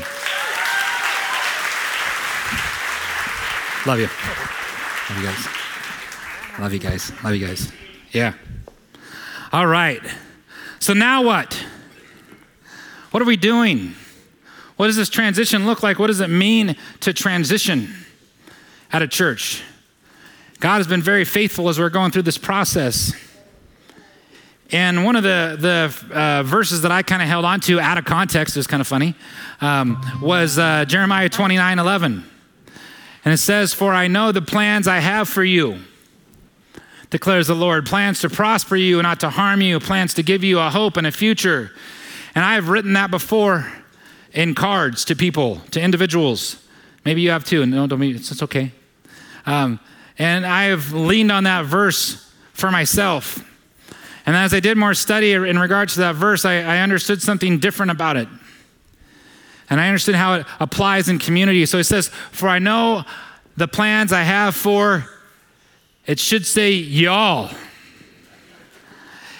[3.89, 4.09] love you.
[5.07, 6.59] Love you guys.
[6.59, 7.23] Love you guys.
[7.23, 7.71] Love you guys.
[8.11, 8.33] Yeah.
[9.53, 10.01] All right.
[10.79, 11.65] So now what?
[13.11, 13.93] What are we doing?
[14.75, 15.97] What does this transition look like?
[15.97, 17.93] What does it mean to transition
[18.91, 19.63] at a church?
[20.59, 23.13] God has been very faithful as we're going through this process.
[24.71, 27.97] And one of the, the uh, verses that I kind of held on to out
[27.97, 29.15] of context, is kind of funny,
[29.61, 32.23] um, was uh, Jeremiah 29 11.
[33.25, 35.79] And it says, For I know the plans I have for you,
[37.09, 40.43] declares the Lord plans to prosper you and not to harm you, plans to give
[40.43, 41.71] you a hope and a future.
[42.33, 43.71] And I have written that before
[44.33, 46.61] in cards to people, to individuals.
[47.05, 47.65] Maybe you have too.
[47.65, 48.71] No, don't be, it's, it's okay.
[49.45, 49.79] Um,
[50.17, 53.43] and I have leaned on that verse for myself.
[54.25, 57.59] And as I did more study in regards to that verse, I, I understood something
[57.59, 58.27] different about it.
[59.69, 61.65] And I understand how it applies in community.
[61.65, 63.03] So it says, For I know
[63.57, 65.05] the plans I have for,
[66.05, 67.51] it should say y'all.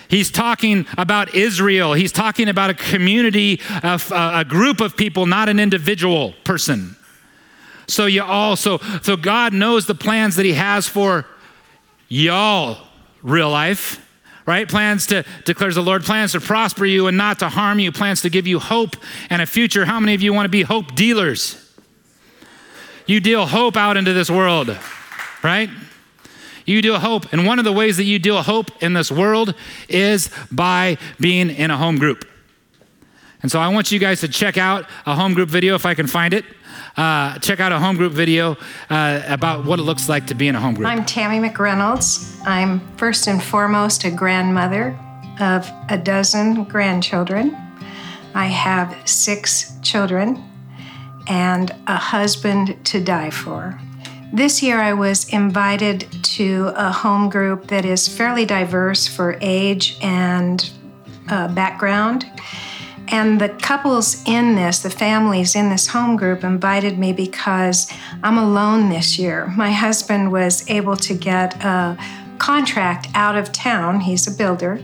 [0.07, 1.93] He's talking about Israel.
[1.93, 6.95] He's talking about a community, of, uh, a group of people, not an individual person.
[7.87, 11.25] So you all, so, so God knows the plans that He has for
[12.07, 12.77] y'all,
[13.21, 14.01] real life,
[14.45, 14.67] right?
[14.67, 18.21] Plans to, declares the Lord, plans to prosper you and not to harm you, plans
[18.21, 18.95] to give you hope
[19.29, 19.85] and a future.
[19.85, 21.61] How many of you want to be hope dealers?
[23.07, 24.75] You deal hope out into this world,
[25.43, 25.69] right?
[26.65, 27.31] You deal hope.
[27.31, 29.53] And one of the ways that you deal hope in this world
[29.87, 32.27] is by being in a home group.
[33.43, 35.93] And so I want you guys to check out a home group video if I
[35.93, 36.45] can find it.
[36.97, 38.55] Uh, check out a home group video
[38.89, 40.87] uh, about what it looks like to be in a home group.
[40.87, 42.39] I'm Tammy McReynolds.
[42.45, 44.97] I'm first and foremost a grandmother
[45.39, 47.55] of a dozen grandchildren.
[48.33, 50.43] I have six children
[51.27, 53.79] and a husband to die for.
[54.33, 59.97] This year, I was invited to a home group that is fairly diverse for age
[60.01, 60.69] and
[61.29, 62.25] uh, background.
[63.07, 67.91] And the couples in this, the families in this home group, invited me because
[68.23, 69.47] I'm alone this year.
[69.55, 71.97] My husband was able to get a
[72.39, 74.81] contract out of town, he's a builder,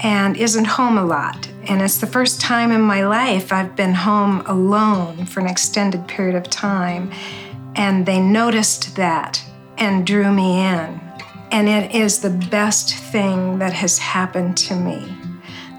[0.00, 1.48] and isn't home a lot.
[1.64, 6.06] And it's the first time in my life I've been home alone for an extended
[6.08, 7.10] period of time.
[7.74, 9.42] And they noticed that
[9.78, 11.00] and drew me in.
[11.50, 15.23] And it is the best thing that has happened to me.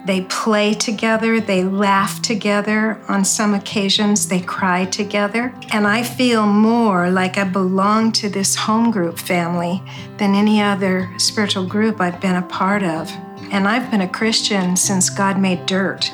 [0.06, 3.02] They play together, they laugh together.
[3.08, 5.54] On some occasions, they cry together.
[5.72, 9.82] And I feel more like I belong to this home group family
[10.18, 13.12] than any other spiritual group I've been a part of.
[13.52, 16.12] And I've been a Christian since God made dirt.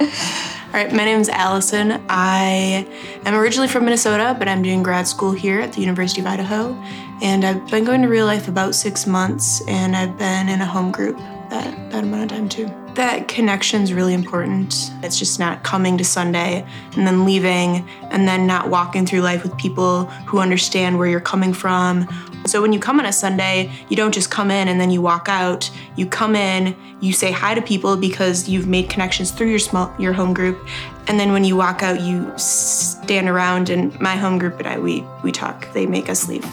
[0.00, 2.04] All right, my name is Allison.
[2.08, 2.86] I
[3.24, 6.74] am originally from Minnesota, but I'm doing grad school here at the University of Idaho.
[7.22, 10.66] And I've been going to real life about six months, and I've been in a
[10.66, 11.16] home group
[11.50, 12.68] that, that amount of time too.
[12.94, 14.90] That connection's really important.
[15.02, 19.42] It's just not coming to Sunday and then leaving and then not walking through life
[19.42, 22.08] with people who understand where you're coming from.
[22.46, 25.00] So when you come on a Sunday, you don't just come in and then you
[25.00, 25.70] walk out.
[25.96, 29.94] You come in, you say hi to people because you've made connections through your small
[29.98, 30.58] your home group,
[31.06, 34.78] and then when you walk out, you stand around and my home group and I
[34.78, 35.72] we we talk.
[35.72, 36.44] They make us leave.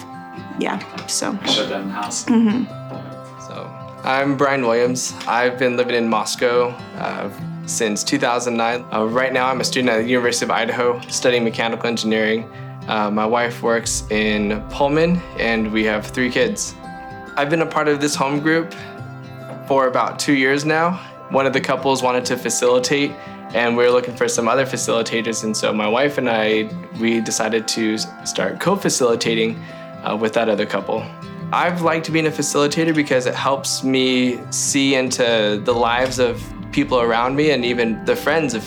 [0.60, 0.80] Yeah.
[1.08, 2.26] So Shut down the house.
[2.26, 2.81] So,
[4.04, 5.14] I'm Brian Williams.
[5.28, 7.30] I've been living in Moscow uh,
[7.68, 8.84] since 2009.
[8.92, 12.52] Uh, right now, I'm a student at the University of Idaho studying mechanical engineering.
[12.88, 16.74] Uh, my wife works in Pullman, and we have three kids.
[17.38, 18.74] I've been a part of this home group
[19.68, 20.94] for about two years now.
[21.30, 23.12] One of the couples wanted to facilitate,
[23.54, 25.44] and we were looking for some other facilitators.
[25.44, 29.60] And so my wife and I, we decided to start co-facilitating
[30.04, 31.06] uh, with that other couple.
[31.54, 37.02] I've liked being a facilitator because it helps me see into the lives of people
[37.02, 38.66] around me and even the friends of,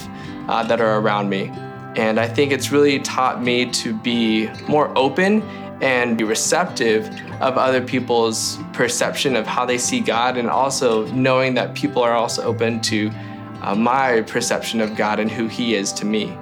[0.49, 1.51] uh, that are around me.
[1.97, 5.41] And I think it's really taught me to be more open
[5.81, 7.07] and be receptive
[7.41, 12.13] of other people's perception of how they see God, and also knowing that people are
[12.13, 13.11] also open to
[13.63, 16.37] uh, my perception of God and who He is to me.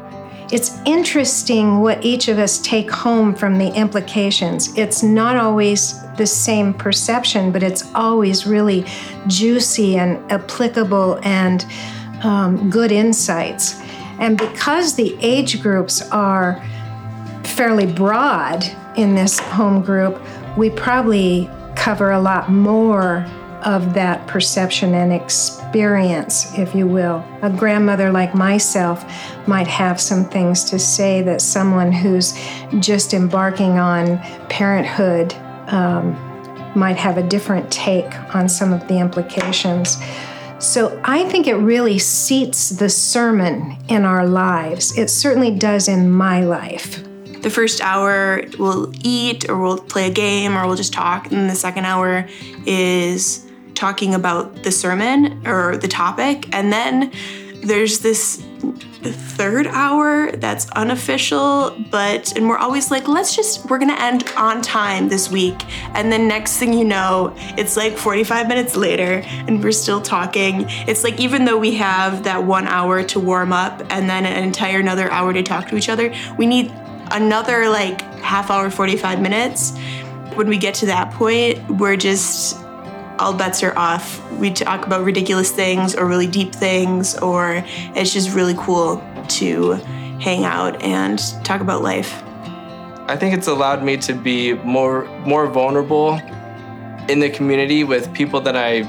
[0.50, 4.76] It's interesting what each of us take home from the implications.
[4.76, 8.84] It's not always the same perception, but it's always really
[9.26, 11.66] juicy and applicable and
[12.22, 13.80] um, good insights.
[14.18, 16.62] And because the age groups are
[17.44, 18.64] fairly broad
[18.96, 20.20] in this home group,
[20.56, 23.26] we probably cover a lot more
[23.64, 27.24] of that perception and experience, if you will.
[27.42, 29.04] A grandmother like myself
[29.46, 32.38] might have some things to say that someone who's
[32.80, 35.34] just embarking on parenthood
[35.68, 36.14] um,
[36.74, 39.98] might have a different take on some of the implications.
[40.58, 44.96] So I think it really seats the sermon in our lives.
[44.96, 47.02] It certainly does in my life.
[47.42, 51.50] the first hour we'll eat or we'll play a game or we'll just talk and
[51.50, 52.24] the second hour
[52.66, 53.44] is
[53.74, 57.10] talking about the sermon or the topic and then
[57.64, 58.40] there's this
[59.10, 64.62] third hour that's unofficial but and we're always like let's just we're gonna end on
[64.62, 65.64] time this week.
[65.94, 70.66] And then next thing you know it's like 45 minutes later and we're still talking.
[70.86, 74.44] It's like even though we have that one hour to warm up and then an
[74.44, 76.70] entire another hour to talk to each other we need
[77.10, 79.76] another like half hour 45 minutes.
[80.34, 82.61] When we get to that point we're just
[83.18, 84.20] all bets are off.
[84.32, 87.62] We talk about ridiculous things or really deep things, or
[87.94, 89.72] it's just really cool to
[90.20, 92.22] hang out and talk about life.
[93.08, 96.14] I think it's allowed me to be more more vulnerable
[97.08, 98.82] in the community with people that I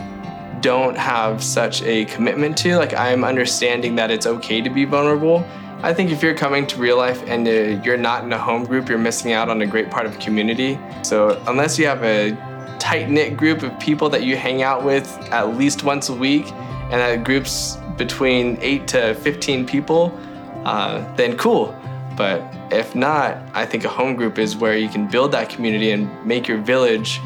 [0.61, 2.77] don't have such a commitment to.
[2.77, 5.45] Like I'm understanding that it's okay to be vulnerable.
[5.81, 7.51] I think if you're coming to real life and uh,
[7.83, 10.79] you're not in a home group, you're missing out on a great part of community.
[11.01, 12.31] So unless you have a
[12.79, 16.51] tight knit group of people that you hang out with at least once a week,
[16.51, 20.17] and that group's between eight to 15 people,
[20.65, 21.75] uh, then cool.
[22.15, 25.91] But if not, I think a home group is where you can build that community
[25.91, 27.19] and make your village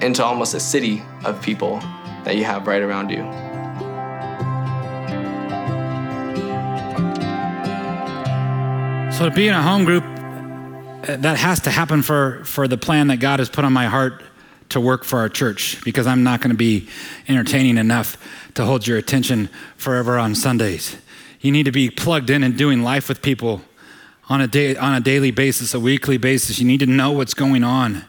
[0.00, 1.78] into almost a city of people
[2.24, 3.22] that you have right around you.
[9.12, 12.78] So to be in a home group, uh, that has to happen for, for the
[12.78, 14.22] plan that God has put on my heart
[14.70, 16.88] to work for our church because I'm not going to be
[17.28, 18.16] entertaining enough
[18.54, 20.96] to hold your attention forever on Sundays.
[21.40, 23.62] You need to be plugged in and doing life with people
[24.28, 26.58] on a, day, on a daily basis, a weekly basis.
[26.58, 28.04] You need to know what's going on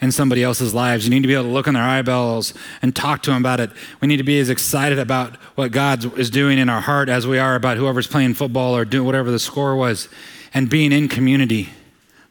[0.00, 1.04] in somebody else's lives.
[1.04, 3.60] You need to be able to look in their eyeballs and talk to them about
[3.60, 3.70] it.
[4.00, 7.26] We need to be as excited about what God is doing in our heart as
[7.26, 10.08] we are about whoever's playing football or doing whatever the score was
[10.54, 11.70] and being in community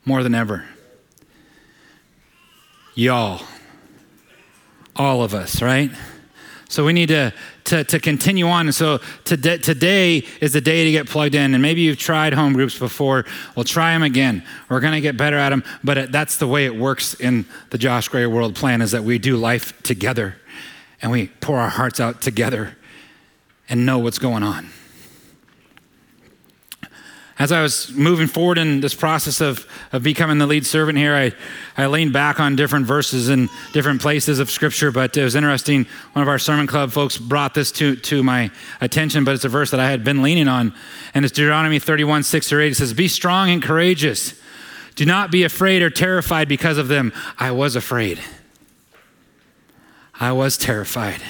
[0.05, 0.65] more than ever.
[2.99, 3.41] Y'all,
[4.97, 5.89] all of us, right?
[6.67, 7.33] So we need to,
[7.63, 8.65] to, to continue on.
[8.65, 11.53] And so today, today is the day to get plugged in.
[11.53, 13.23] And maybe you've tried home groups before.
[13.55, 14.43] We'll try them again.
[14.67, 15.63] We're going to get better at them.
[15.81, 19.05] But it, that's the way it works in the Josh Gray World Plan is that
[19.05, 20.35] we do life together
[21.01, 22.75] and we pour our hearts out together
[23.69, 24.71] and know what's going on
[27.39, 31.15] as I was moving forward in this process of, of becoming the lead servant here,
[31.15, 31.31] I,
[31.81, 34.91] I leaned back on different verses in different places of Scripture.
[34.91, 35.85] But it was interesting.
[36.11, 39.49] One of our sermon club folks brought this to, to my attention, but it's a
[39.49, 40.73] verse that I had been leaning on.
[41.13, 42.71] And it's Deuteronomy 31, 6 or 8.
[42.73, 44.33] It says, Be strong and courageous.
[44.95, 47.13] Do not be afraid or terrified because of them.
[47.37, 48.19] I was afraid.
[50.19, 51.21] I was terrified.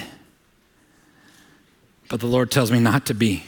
[2.08, 3.44] But the Lord tells me not to be.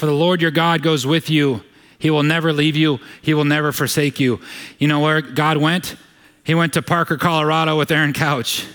[0.00, 1.62] For the Lord your God goes with you.
[1.98, 4.40] He will never leave you, He will never forsake you.
[4.78, 5.94] You know where God went?
[6.42, 8.66] He went to Parker, Colorado with Aaron Couch.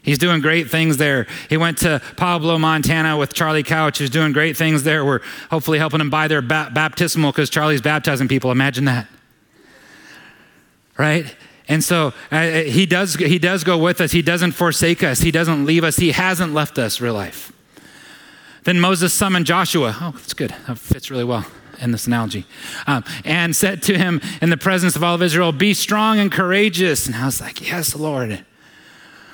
[0.00, 1.26] He's doing great things there.
[1.50, 5.04] He went to Pablo, Montana with Charlie Couch, who's doing great things there.
[5.04, 8.50] We're hopefully helping him buy their ba- baptismal because Charlie's baptizing people.
[8.50, 9.06] Imagine that.
[10.96, 11.36] Right?
[11.68, 14.12] And so uh, he, does, he does go with us.
[14.12, 15.20] He doesn't forsake us.
[15.20, 15.96] He doesn't leave us.
[15.96, 17.52] He hasn't left us, real life.
[18.64, 19.96] Then Moses summoned Joshua.
[20.00, 20.54] Oh, that's good.
[20.66, 21.46] That fits really well
[21.80, 22.46] in this analogy.
[22.86, 26.30] Um, and said to him in the presence of all of Israel, Be strong and
[26.30, 27.06] courageous.
[27.06, 28.44] And I was like, Yes, Lord.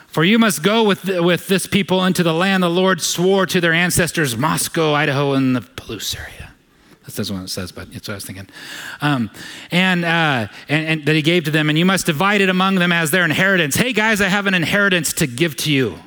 [0.06, 3.60] For you must go with, with this people into the land the Lord swore to
[3.60, 6.46] their ancestors, Moscow, Idaho, and the Palouse area.
[7.02, 8.48] That's not what it says, but that's what I was thinking.
[9.00, 9.30] Um,
[9.70, 12.76] and, uh, and, and that he gave to them, and you must divide it among
[12.76, 13.76] them as their inheritance.
[13.76, 15.98] Hey, guys, I have an inheritance to give to you.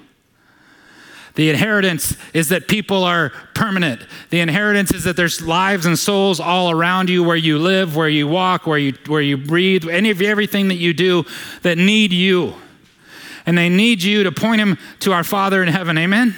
[1.40, 4.02] The inheritance is that people are permanent.
[4.30, 8.10] The inheritance is that there's lives and souls all around you where you live, where
[8.10, 11.24] you walk, where you, where you breathe, any of everything that you do
[11.62, 12.56] that need you.
[13.46, 15.98] And they need you to point them to our Father in heaven.
[15.98, 16.36] Amen?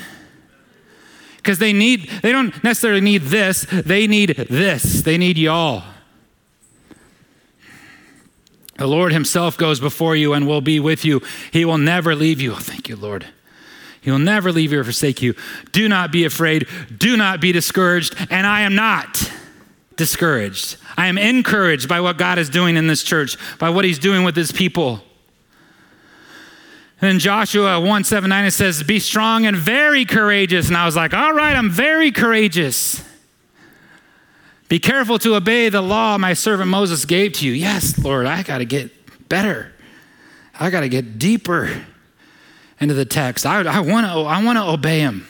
[1.37, 5.01] Because they need, they don't necessarily need this, they need this.
[5.01, 5.83] They need y'all.
[8.77, 11.23] The Lord Himself goes before you and will be with you.
[11.51, 12.51] He will never leave you.
[12.51, 13.25] Oh, thank you, Lord.
[14.01, 15.35] He will never leave you or forsake you.
[15.71, 16.67] Do not be afraid.
[16.95, 18.15] Do not be discouraged.
[18.31, 19.31] And I am not
[19.95, 20.77] discouraged.
[20.97, 24.23] I am encouraged by what God is doing in this church, by what He's doing
[24.23, 25.03] with His people.
[26.99, 30.67] And Joshua 1 7 9, it says, Be strong and very courageous.
[30.67, 33.03] And I was like, All right, I'm very courageous.
[34.67, 37.51] Be careful to obey the law my servant Moses gave to you.
[37.51, 39.73] Yes, Lord, I got to get better.
[40.59, 41.85] I got to get deeper
[42.81, 43.45] into the text.
[43.45, 45.27] I, I want to I wanna obey him.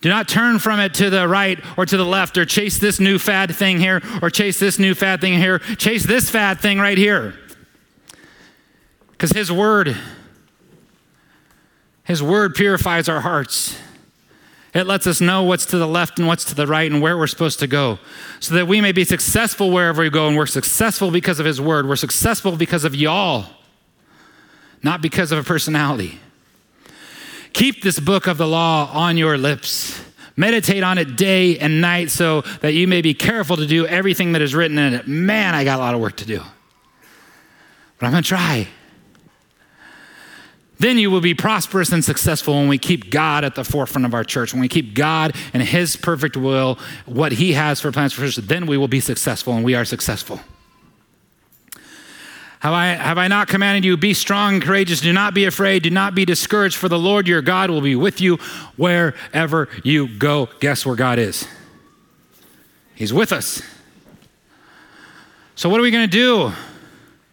[0.00, 2.98] Do not turn from it to the right or to the left or chase this
[2.98, 5.58] new fad thing here or chase this new fad thing here.
[5.58, 7.34] Chase this fad thing right here.
[9.10, 9.96] Because his word,
[12.04, 13.76] his word purifies our hearts.
[14.74, 17.16] It lets us know what's to the left and what's to the right and where
[17.16, 17.98] we're supposed to go
[18.40, 20.28] so that we may be successful wherever we go.
[20.28, 21.88] And we're successful because of his word.
[21.88, 23.55] We're successful because of y'all
[24.86, 26.20] not because of a personality.
[27.52, 30.00] Keep this book of the law on your lips.
[30.36, 34.32] Meditate on it day and night so that you may be careful to do everything
[34.32, 35.08] that is written in it.
[35.08, 36.40] Man, I got a lot of work to do.
[37.98, 38.68] But I'm going to try.
[40.78, 44.14] then you will be prosperous and successful when we keep God at the forefront of
[44.14, 48.12] our church, when we keep God and His perfect will, what He has for plans
[48.12, 50.40] for us, then we will be successful and we are successful.
[52.66, 55.84] Have I, have I not commanded you, be strong and courageous, do not be afraid,
[55.84, 58.38] do not be discouraged, for the Lord your God will be with you
[58.74, 60.48] wherever you go.
[60.58, 61.46] Guess where God is?
[62.96, 63.62] He's with us.
[65.54, 66.50] So, what are we going to do?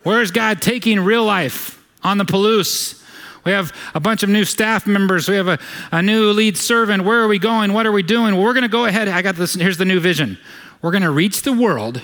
[0.03, 3.03] Where is God taking real life on the Palouse?
[3.43, 5.27] We have a bunch of new staff members.
[5.27, 5.57] We have a,
[5.91, 7.05] a new lead servant.
[7.05, 7.73] Where are we going?
[7.73, 8.35] What are we doing?
[8.35, 9.07] Well, we're going to go ahead.
[9.07, 9.55] I got this.
[9.55, 10.37] Here's the new vision.
[10.83, 12.03] We're going to reach the world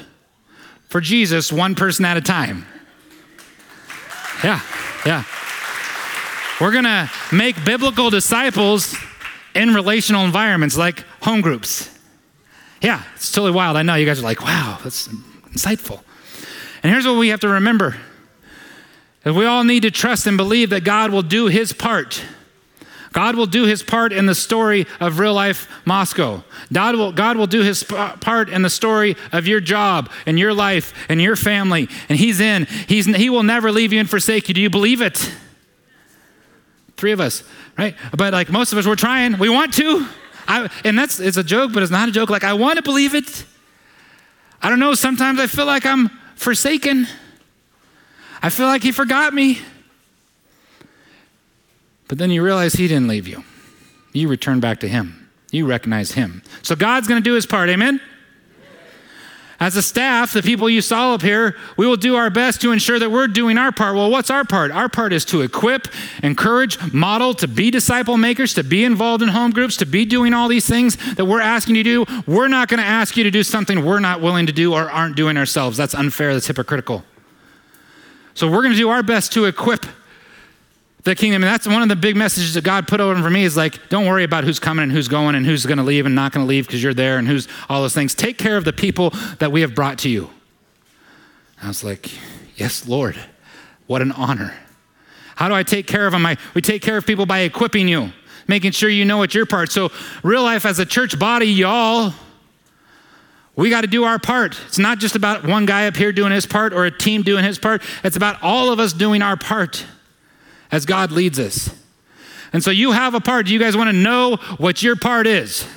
[0.88, 2.66] for Jesus one person at a time.
[4.44, 4.62] Yeah,
[5.06, 5.24] yeah.
[6.62, 8.96] We're going to make biblical disciples
[9.56, 11.90] in relational environments like home groups.
[12.82, 13.78] Yeah, it's totally wild.
[13.78, 15.08] I know you guys are like, wow, that's
[15.54, 16.02] insightful.
[16.84, 17.98] And here's what we have to remember
[19.24, 22.24] that we all need to trust and believe that God will do his part.
[23.12, 26.44] God will do his part in the story of real life Moscow.
[26.72, 30.54] God will, God will do his part in the story of your job and your
[30.54, 31.90] life and your family.
[32.08, 32.66] And he's in.
[32.88, 34.54] He's, he will never leave you and forsake you.
[34.54, 35.34] Do you believe it?
[36.98, 37.44] Three of us,
[37.78, 37.96] right?
[38.16, 39.40] But like most of us, we're trying.
[39.40, 40.08] We want to.
[40.48, 42.30] I, and that's, it's a joke, but it's not a joke.
[42.30, 43.46] Like, I want to believe it.
[44.62, 44.94] I don't know.
[44.94, 47.08] Sometimes I feel like I'm forsaken.
[48.42, 49.60] I feel like he forgot me.
[52.10, 53.46] But then you realize he didn't leave you.
[54.12, 55.30] You return back to him.
[55.52, 56.44] You recognize him.
[56.64, 57.70] So God's going to do his part.
[57.70, 58.02] Amen?
[59.60, 62.72] As a staff, the people you saw up here, we will do our best to
[62.72, 63.96] ensure that we're doing our part.
[63.96, 64.72] Well, what's our part?
[64.72, 65.90] Our part is to equip,
[66.24, 70.34] encourage, model, to be disciple makers, to be involved in home groups, to be doing
[70.34, 72.22] all these things that we're asking you to do.
[72.26, 74.90] We're not going to ask you to do something we're not willing to do or
[74.90, 75.76] aren't doing ourselves.
[75.76, 77.04] That's unfair, that's hypocritical.
[78.34, 79.86] So we're going to do our best to equip
[81.04, 81.44] the kingdom.
[81.44, 83.90] And that's one of the big messages that God put over for me is like,
[83.90, 86.32] don't worry about who's coming and who's going and who's going to leave and not
[86.32, 88.14] going to leave because you're there and who's all those things.
[88.14, 90.30] Take care of the people that we have brought to you.
[91.62, 92.10] I was like,
[92.58, 93.18] yes, Lord,
[93.88, 94.54] what an honor.
[95.36, 96.26] How do I take care of them?
[96.26, 98.12] I, we take care of people by equipping you,
[98.48, 99.72] making sure you know what your part.
[99.72, 99.90] So,
[100.22, 102.14] real life as a church body, y'all,
[103.56, 104.60] we got to do our part.
[104.68, 107.44] It's not just about one guy up here doing his part or a team doing
[107.44, 107.82] his part.
[108.04, 109.86] It's about all of us doing our part
[110.72, 111.76] as God leads us.
[112.52, 113.46] And so you have a part.
[113.46, 115.68] Do you guys want to know what your part is?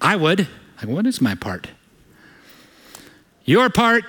[0.00, 0.48] I would.
[0.78, 1.68] Like, what is my part?
[3.44, 4.04] Your part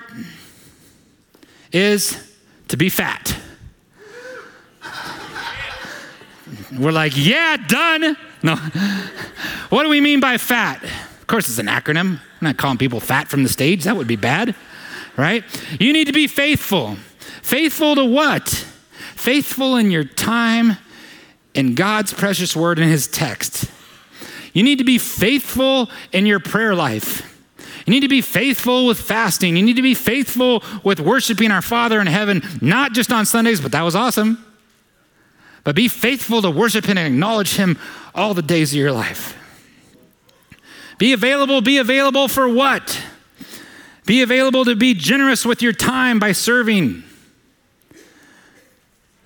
[1.72, 2.32] is
[2.68, 3.36] to be fat.
[6.78, 8.16] We're like, yeah, done.
[8.42, 8.56] No.
[9.68, 10.82] what do we mean by fat?
[10.82, 12.18] Of course, it's an acronym.
[12.18, 13.84] I'm not calling people fat from the stage.
[13.84, 14.54] That would be bad,
[15.16, 15.44] right?
[15.80, 16.96] You need to be faithful.
[17.42, 18.66] Faithful to what?
[19.24, 20.76] Faithful in your time
[21.54, 23.70] in God's precious word in his text.
[24.52, 27.22] You need to be faithful in your prayer life.
[27.86, 29.56] You need to be faithful with fasting.
[29.56, 33.62] You need to be faithful with worshiping our Father in heaven, not just on Sundays,
[33.62, 34.44] but that was awesome.
[35.64, 37.78] But be faithful to worship Him and acknowledge Him
[38.14, 39.38] all the days of your life.
[40.98, 43.02] Be available, be available for what?
[44.04, 47.04] Be available to be generous with your time by serving.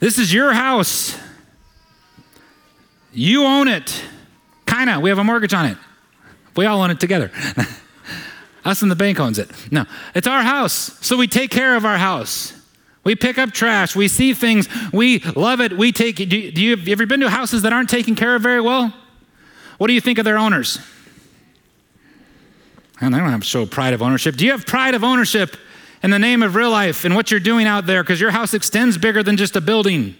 [0.01, 1.19] This is your house.
[3.13, 4.03] You own it.
[4.67, 5.01] Kinda.
[5.01, 5.77] We have a mortgage on it.
[6.57, 7.31] We all own it together.
[8.65, 9.51] Us and the bank owns it.
[9.71, 10.75] No, it's our house.
[11.07, 12.53] So we take care of our house.
[13.05, 13.97] We pick up trash.
[13.97, 14.69] We see things.
[14.93, 15.73] We love it.
[15.73, 16.17] We take.
[16.17, 18.43] Do you, do you have you ever been to houses that aren't taken care of
[18.43, 18.93] very well?
[19.79, 20.79] What do you think of their owners?
[23.01, 24.37] And I don't have to show pride of ownership.
[24.37, 25.57] Do you have pride of ownership
[26.03, 28.03] in the name of real life and what you're doing out there?
[28.03, 30.17] Because your house extends bigger than just a building.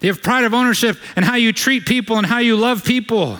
[0.00, 3.38] You have pride of ownership in how you treat people and how you love people?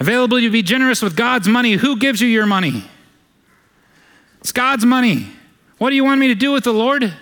[0.00, 1.72] Available to be generous with God's money.
[1.72, 2.84] Who gives you your money?
[4.40, 5.28] It's God's money.
[5.78, 7.12] What do you want me to do with the Lord?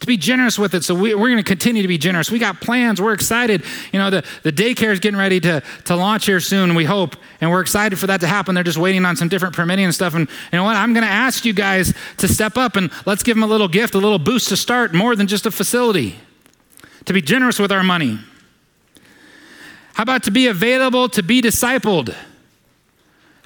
[0.00, 0.84] To be generous with it.
[0.84, 2.30] So we, are going to continue to be generous.
[2.30, 3.00] We got plans.
[3.00, 3.64] We're excited.
[3.92, 7.16] You know, the, the daycare is getting ready to, to launch here soon, we hope.
[7.40, 8.54] And we're excited for that to happen.
[8.54, 10.14] They're just waiting on some different permitting and stuff.
[10.14, 10.76] And you know what?
[10.76, 13.68] I'm going to ask you guys to step up and let's give them a little
[13.68, 16.16] gift, a little boost to start more than just a facility,
[17.04, 18.18] to be generous with our money.
[19.94, 22.14] How about to be available to be discipled?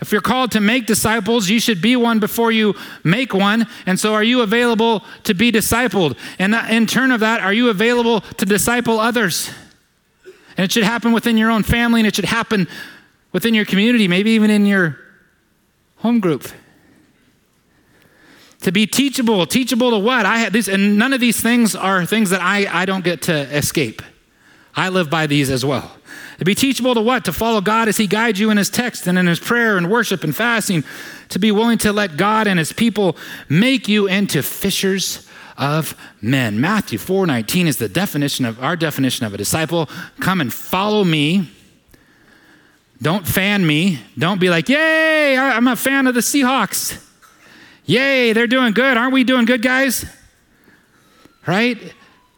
[0.02, 2.74] If you're called to make disciples, you should be one before you
[3.04, 3.68] make one.
[3.86, 6.18] And so, are you available to be discipled?
[6.40, 9.48] And in turn of that, are you available to disciple others?
[10.56, 12.66] And it should happen within your own family, and it should happen
[13.30, 14.98] within your community, maybe even in your
[15.98, 16.48] home group.
[18.62, 20.26] To be teachable, teachable to what?
[20.26, 23.22] I had these, and none of these things are things that I, I don't get
[23.22, 24.02] to escape.
[24.74, 25.92] I live by these as well.
[26.42, 27.24] To be teachable to what?
[27.26, 29.88] To follow God as He guides you in His text and in His prayer and
[29.88, 30.82] worship and fasting.
[31.28, 33.16] To be willing to let God and His people
[33.48, 36.60] make you into fishers of men.
[36.60, 39.88] Matthew 4:19 is the definition of our definition of a disciple.
[40.18, 41.48] Come and follow me.
[43.00, 44.00] Don't fan me.
[44.18, 46.98] Don't be like, "Yay, I'm a fan of the Seahawks."
[47.84, 48.96] Yay, they're doing good.
[48.96, 50.04] Aren't we doing good, guys?
[51.46, 51.94] Right?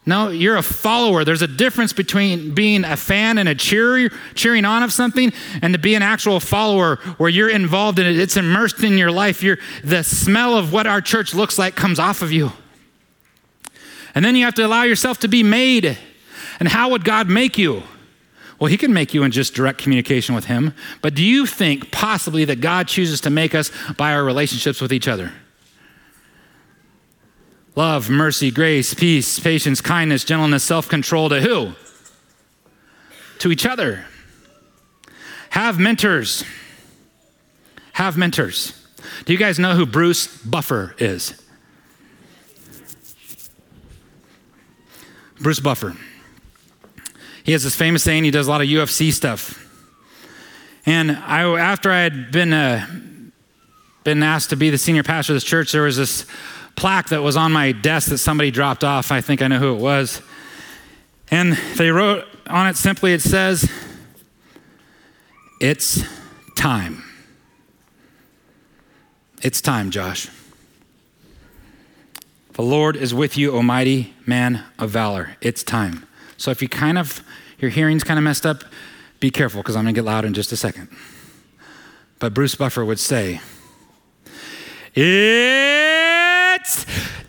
[0.07, 1.25] No, you're a follower.
[1.25, 5.33] There's a difference between being a fan and a cheerer, cheering on of something,
[5.63, 8.19] and to be an actual follower where you're involved in it.
[8.19, 9.41] It's immersed in your life.
[9.41, 12.51] You're, the smell of what our church looks like comes off of you.
[14.13, 15.97] And then you have to allow yourself to be made.
[16.59, 17.81] And how would God make you?
[18.59, 20.73] Well, He can make you in just direct communication with Him.
[21.01, 24.93] But do you think possibly that God chooses to make us by our relationships with
[24.93, 25.33] each other?
[27.75, 31.73] Love, mercy, grace, peace, patience, kindness, gentleness, self control to who?
[33.39, 34.05] To each other.
[35.49, 36.43] Have mentors.
[37.93, 38.81] Have mentors.
[39.25, 41.41] Do you guys know who Bruce Buffer is?
[45.39, 45.95] Bruce Buffer.
[47.43, 49.61] He has this famous saying, he does a lot of UFC stuff.
[50.85, 52.87] And I, after I had been, uh,
[54.03, 56.25] been asked to be the senior pastor of this church, there was this
[56.75, 59.11] plaque that was on my desk that somebody dropped off.
[59.11, 60.21] I think I know who it was.
[61.31, 63.69] And they wrote on it simply, it says,
[65.59, 66.03] It's
[66.55, 67.03] time.
[69.41, 70.29] It's time, Josh.
[72.53, 75.35] The Lord is with you, O mighty man of valor.
[75.41, 76.05] It's time.
[76.37, 77.21] So if you kind of,
[77.59, 78.63] your hearing's kind of messed up,
[79.19, 80.87] be careful because I'm going to get loud in just a second.
[82.19, 83.41] But Bruce Buffer would say,
[84.93, 86.34] It's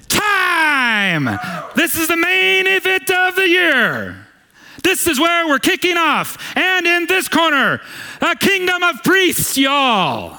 [0.08, 1.38] time.
[1.74, 4.26] This is the main event of the year.
[4.82, 6.56] This is where we're kicking off.
[6.56, 7.80] And in this corner,
[8.20, 10.38] a kingdom of priests, y'all.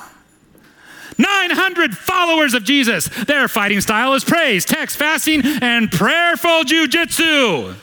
[1.17, 3.07] 900 followers of Jesus.
[3.25, 7.75] Their fighting style is praise, text, fasting, and prayerful jujitsu.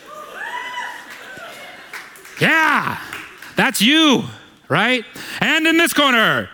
[2.40, 3.00] Yeah,
[3.57, 4.24] that's you,
[4.68, 5.05] right?
[5.40, 6.48] And in this corner,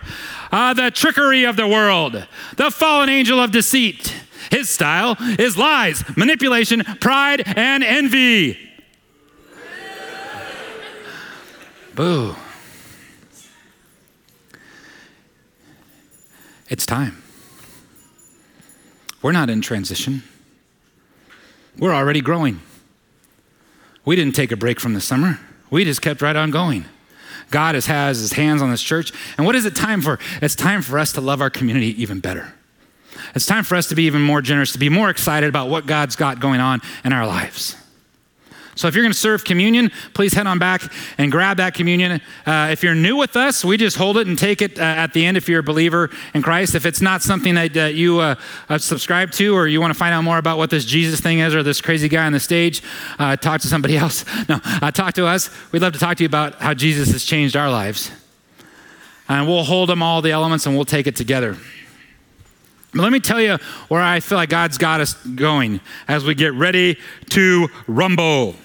[0.51, 2.27] uh, the trickery of the world,
[2.57, 4.13] the fallen angel of deceit.
[4.51, 8.57] His style is lies, manipulation, pride, and envy.
[11.95, 12.35] Boo.
[16.69, 17.21] It's time.
[19.21, 20.23] We're not in transition.
[21.77, 22.61] We're already growing.
[24.03, 25.39] We didn't take a break from the summer.
[25.69, 26.85] We just kept right on going.
[27.51, 29.11] God has, his hands on this church.
[29.37, 30.19] And what is it time for?
[30.41, 32.53] It's time for us to love our community even better.
[33.35, 35.85] It's time for us to be even more generous, to be more excited about what
[35.85, 37.75] God's got going on in our lives.
[38.75, 40.81] So if you're going to serve communion, please head on back
[41.17, 42.21] and grab that communion.
[42.45, 45.13] Uh, if you're new with us, we just hold it and take it uh, at
[45.13, 46.73] the end if you're a believer in Christ.
[46.73, 48.35] If it's not something that uh, you uh,
[48.77, 51.53] subscribe to or you want to find out more about what this Jesus thing is
[51.53, 52.81] or this crazy guy on the stage,
[53.19, 54.25] uh, talk to somebody else.
[54.47, 55.49] No, uh, talk to us.
[55.71, 58.09] We'd love to talk to you about how Jesus has changed our lives.
[59.27, 61.57] And we'll hold them all the elements and we'll take it together.
[62.93, 66.35] But let me tell you where I feel like God's got us going as we
[66.35, 66.97] get ready
[67.29, 68.55] to rumble.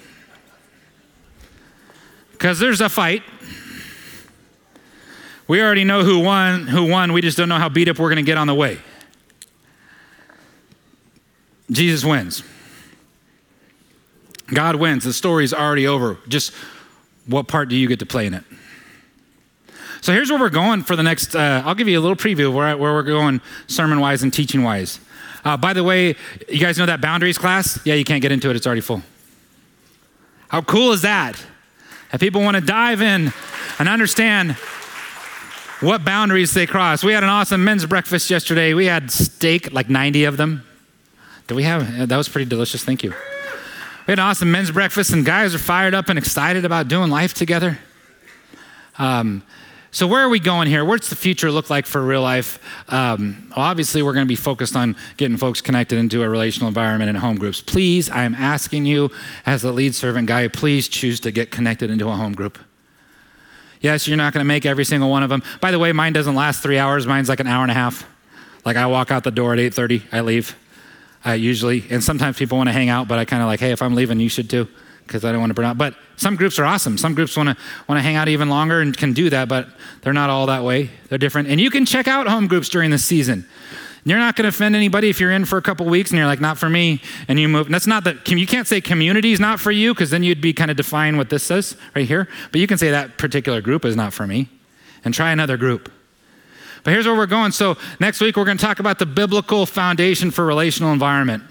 [2.33, 3.23] Because there's a fight.
[5.49, 7.13] We already know who won, who won.
[7.13, 8.79] We just don't know how beat up we're going to get on the way.
[11.71, 12.43] Jesus wins.
[14.47, 15.05] God wins.
[15.05, 16.19] The story's already over.
[16.27, 16.53] Just
[17.27, 18.45] what part do you get to play in it?
[20.01, 22.49] So here's where we're going for the next, uh, I'll give you a little preview
[22.49, 25.01] of where, where we're going sermon wise and teaching wise.
[25.45, 26.17] Uh, by the way,
[26.49, 27.79] you guys know that boundaries class?
[27.85, 29.03] Yeah, you can't get into it, it's already full.
[30.49, 31.35] How cool is that?
[32.13, 33.33] If people want to dive in
[33.79, 34.57] and understand
[35.81, 37.05] what boundaries they cross.
[37.05, 38.75] We had an awesome men's breakfast yesterday.
[38.75, 40.65] We had steak, like 90 of them.
[41.47, 42.09] Did we have?
[42.09, 42.83] That was pretty delicious.
[42.83, 43.11] Thank you.
[43.11, 47.11] We had an awesome men's breakfast, and guys are fired up and excited about doing
[47.11, 47.79] life together.
[48.99, 49.43] Um,
[49.97, 50.85] so, where are we going here?
[50.85, 52.59] What's the future look like for real life?
[52.93, 57.09] Um, obviously, we're going to be focused on getting folks connected into a relational environment
[57.09, 57.63] and home groups.
[57.63, 59.11] Please, I am asking you,
[59.47, 62.59] as a lead servant guy, please choose to get connected into a home group.
[63.81, 65.43] Yes, you're not going to make every single one of them.
[65.63, 67.07] By the way, mine doesn't last three hours.
[67.07, 68.07] Mine's like an hour and a half.
[68.67, 70.57] Like I walk out the door at 8:30, I leave.
[71.25, 73.73] Uh, usually, and sometimes people want to hang out, but I kind of like, hey,
[73.73, 74.69] if I'm leaving, you should too
[75.07, 75.79] because I don't want to burn out.
[75.79, 76.99] But some groups are awesome.
[76.99, 77.57] Some groups want to
[77.89, 79.69] want to hang out even longer and can do that, but
[80.03, 80.91] they're not all that way.
[81.09, 81.49] They're different.
[81.49, 83.47] And you can check out home groups during the season.
[84.05, 86.29] You're not going to offend anybody if you're in for a couple weeks and you're
[86.29, 87.67] like, not for me, and you move.
[87.67, 90.41] And that's not that you can't say community is not for you because then you'd
[90.41, 92.29] be kind of defying what this says right here.
[92.53, 94.49] But you can say that particular group is not for me
[95.05, 95.91] and try another group.
[96.85, 97.51] But here's where we're going.
[97.51, 101.43] So next week, we're going to talk about the biblical foundation for relational environment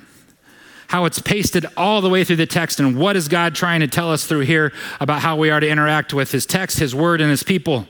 [0.87, 3.87] how it's pasted all the way through the text and what is God trying to
[3.87, 7.21] tell us through here about how we are to interact with his text, his word,
[7.21, 7.87] and his people.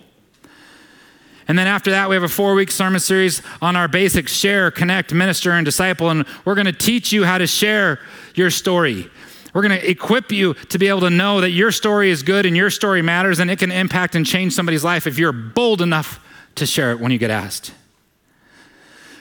[1.47, 4.71] And then after that, we have a four week sermon series on our basics share,
[4.71, 6.09] connect, minister, and disciple.
[6.09, 7.99] And we're going to teach you how to share
[8.33, 9.09] your story.
[9.53, 12.45] We're going to equip you to be able to know that your story is good
[12.45, 15.81] and your story matters and it can impact and change somebody's life if you're bold
[15.81, 16.19] enough
[16.55, 17.73] to share it when you get asked.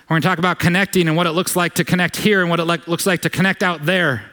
[0.04, 2.50] We're going to talk about connecting and what it looks like to connect here and
[2.50, 4.30] what it looks like to connect out there.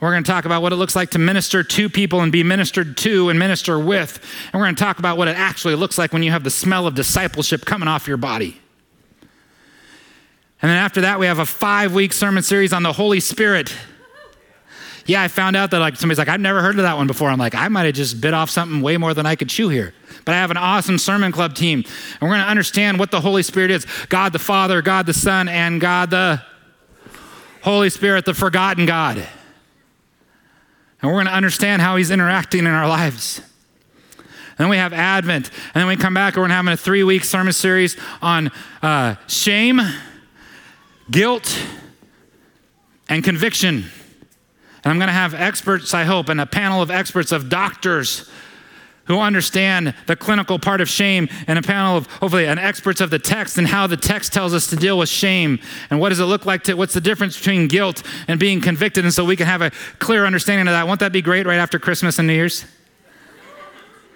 [0.00, 2.42] We're going to talk about what it looks like to minister to people and be
[2.42, 4.24] ministered to and minister with.
[4.52, 6.50] And we're going to talk about what it actually looks like when you have the
[6.50, 8.58] smell of discipleship coming off your body.
[10.60, 13.74] And then after that, we have a five week sermon series on the Holy Spirit.
[15.06, 17.28] Yeah, I found out that like somebody's like, I've never heard of that one before.
[17.28, 19.68] I'm like, I might have just bit off something way more than I could chew
[19.68, 19.94] here.
[20.24, 21.80] But I have an awesome sermon club team.
[21.80, 25.14] And we're going to understand what the Holy Spirit is God the Father, God the
[25.14, 26.42] Son, and God the
[27.62, 29.16] Holy Spirit, the forgotten God.
[31.00, 33.40] And we're going to understand how he's interacting in our lives.
[34.18, 35.50] And then we have Advent.
[35.74, 39.16] And then we come back, and we're having a three week sermon series on uh,
[39.26, 39.80] shame,
[41.10, 41.58] guilt,
[43.08, 43.86] and conviction.
[44.84, 48.28] And I'm going to have experts, I hope, and a panel of experts of doctors
[49.06, 53.10] who understand the clinical part of shame and a panel of hopefully an experts of
[53.10, 55.58] the text and how the text tells us to deal with shame.
[55.90, 59.04] And what does it look like to what's the difference between guilt and being convicted?
[59.04, 60.86] And so we can have a clear understanding of that.
[60.86, 62.64] Won't that be great right after christmas and new year's?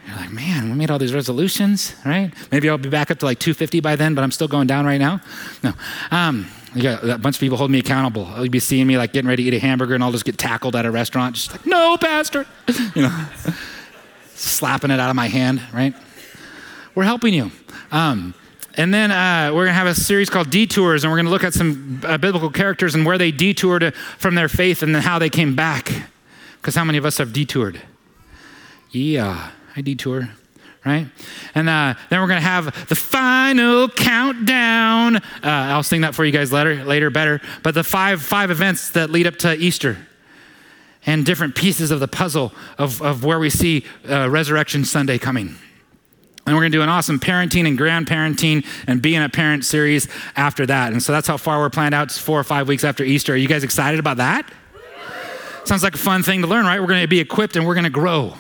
[0.07, 2.33] You're like man we made all these resolutions right?
[2.53, 4.87] Maybe i'll be back up to like 250 by then but i'm still going down
[4.87, 5.21] right now?
[5.65, 5.73] No.
[6.13, 6.47] Um,
[6.77, 8.29] you got a bunch of people holding me accountable.
[8.37, 10.37] You'll be seeing me like getting ready to eat a hamburger and I'll just get
[10.37, 12.47] tackled at a restaurant, just like, no, Pastor.
[12.95, 13.27] you know
[14.35, 15.95] slapping it out of my hand, right?
[16.95, 17.51] We're helping you.
[17.91, 18.35] Um,
[18.77, 21.31] and then uh, we're going to have a series called Detours, and we're going to
[21.31, 25.03] look at some uh, biblical characters and where they detoured from their faith and then
[25.03, 25.91] how they came back.
[26.61, 27.81] Because how many of us have detoured?
[28.91, 30.31] Yeah, I detour,
[30.87, 31.09] right?
[31.55, 35.17] And uh, then we're going to have the final countdown.
[35.17, 37.41] Uh, I'll sing that for you guys later, later better.
[37.65, 39.99] But the five, five events that lead up to Easter
[41.05, 45.57] and different pieces of the puzzle of, of where we see uh, Resurrection Sunday coming.
[46.47, 50.07] And we're going to do an awesome parenting and grandparenting and being a parent series
[50.37, 50.93] after that.
[50.93, 52.05] And so that's how far we're planned out.
[52.05, 53.35] It's four or five weeks after Easter.
[53.35, 54.49] Are you guys excited about that?
[55.65, 56.81] Sounds like a fun thing to learn, right?
[56.81, 58.35] We're going to be equipped and we're going to grow.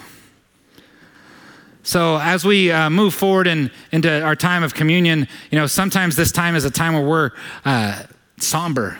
[1.86, 6.16] So as we uh, move forward in, into our time of communion, you know, sometimes
[6.16, 7.30] this time is a time where we're
[7.64, 8.02] uh,
[8.38, 8.98] somber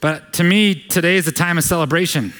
[0.00, 2.32] but to me, today is a time of celebration.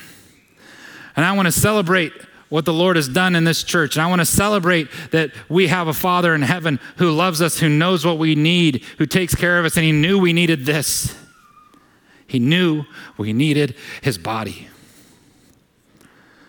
[1.17, 2.13] And I want to celebrate
[2.49, 3.97] what the Lord has done in this church.
[3.97, 7.59] And I want to celebrate that we have a Father in heaven who loves us,
[7.59, 10.65] who knows what we need, who takes care of us, and He knew we needed
[10.65, 11.17] this.
[12.27, 12.85] He knew
[13.17, 14.69] we needed His body.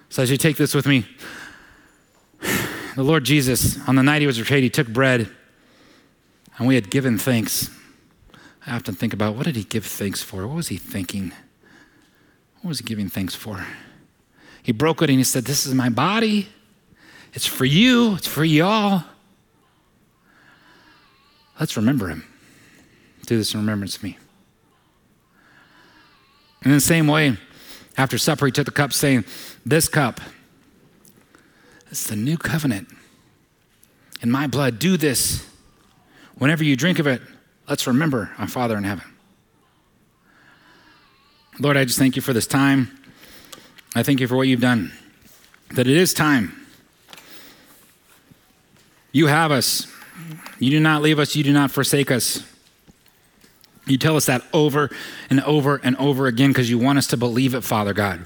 [0.10, 1.06] So as you take this with me,
[2.42, 5.30] the Lord Jesus, on the night He was betrayed, He took bread,
[6.58, 7.70] and we had given thanks.
[8.66, 10.46] I often think about what did he give thanks for?
[10.46, 11.32] What was he thinking?
[12.62, 13.66] What was he giving thanks for?
[14.62, 16.50] He broke it and he said, This is my body.
[17.34, 19.04] It's for you, it's for y'all.
[21.60, 22.26] Let's remember him.
[23.26, 24.18] Do this in remembrance of me.
[26.64, 27.38] And In the same way,
[27.98, 29.26] after supper, he took the cup, saying,
[29.66, 30.20] This cup,
[31.90, 32.90] it's the new covenant.
[34.22, 35.48] In my blood, do this
[36.38, 37.22] whenever you drink of it
[37.70, 39.06] Let's remember our Father in heaven.
[41.60, 43.00] Lord, I just thank you for this time.
[43.96, 44.92] I thank you for what you've done.
[45.76, 46.66] That it is time.
[49.12, 49.86] You have us.
[50.58, 51.36] You do not leave us.
[51.36, 52.44] You do not forsake us.
[53.86, 54.90] You tell us that over
[55.30, 58.26] and over and over again because you want us to believe it, Father God.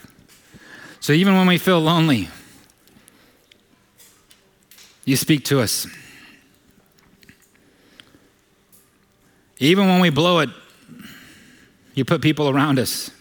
[1.02, 2.30] So even when we feel lonely,
[5.06, 5.88] you speak to us.
[9.60, 10.50] Even when we blow it,
[11.94, 13.12] you put people around us.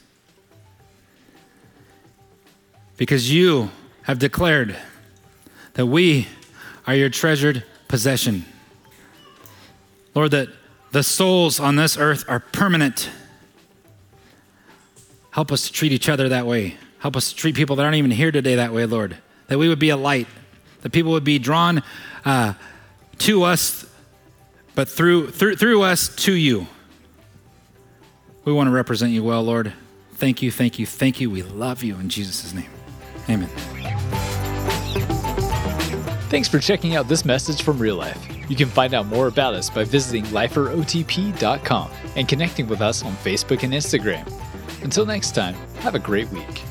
[2.96, 3.70] Because you
[4.02, 4.76] have declared
[5.74, 6.28] that we
[6.86, 8.44] are your treasured possession.
[10.14, 10.48] Lord, that
[10.92, 13.10] the souls on this earth are permanent.
[15.30, 16.76] Help us to treat each other that way.
[16.98, 19.16] Help us to treat people that aren't even here today that way, Lord.
[19.48, 20.26] That we would be a light,
[20.82, 21.82] that people would be drawn
[22.24, 22.54] uh,
[23.18, 23.86] to us
[24.74, 26.66] but through, through, through us to you.
[28.44, 29.72] We want to represent you well, Lord.
[30.14, 31.30] Thank you, thank you, thank you.
[31.30, 32.70] We love you in Jesus' name.
[33.28, 33.48] Amen.
[36.28, 38.18] Thanks for checking out this message from Real Life.
[38.48, 43.12] You can find out more about us by visiting liferotp.com and connecting with us on
[43.16, 44.26] Facebook and Instagram.
[44.82, 46.62] Until next time, have a great week.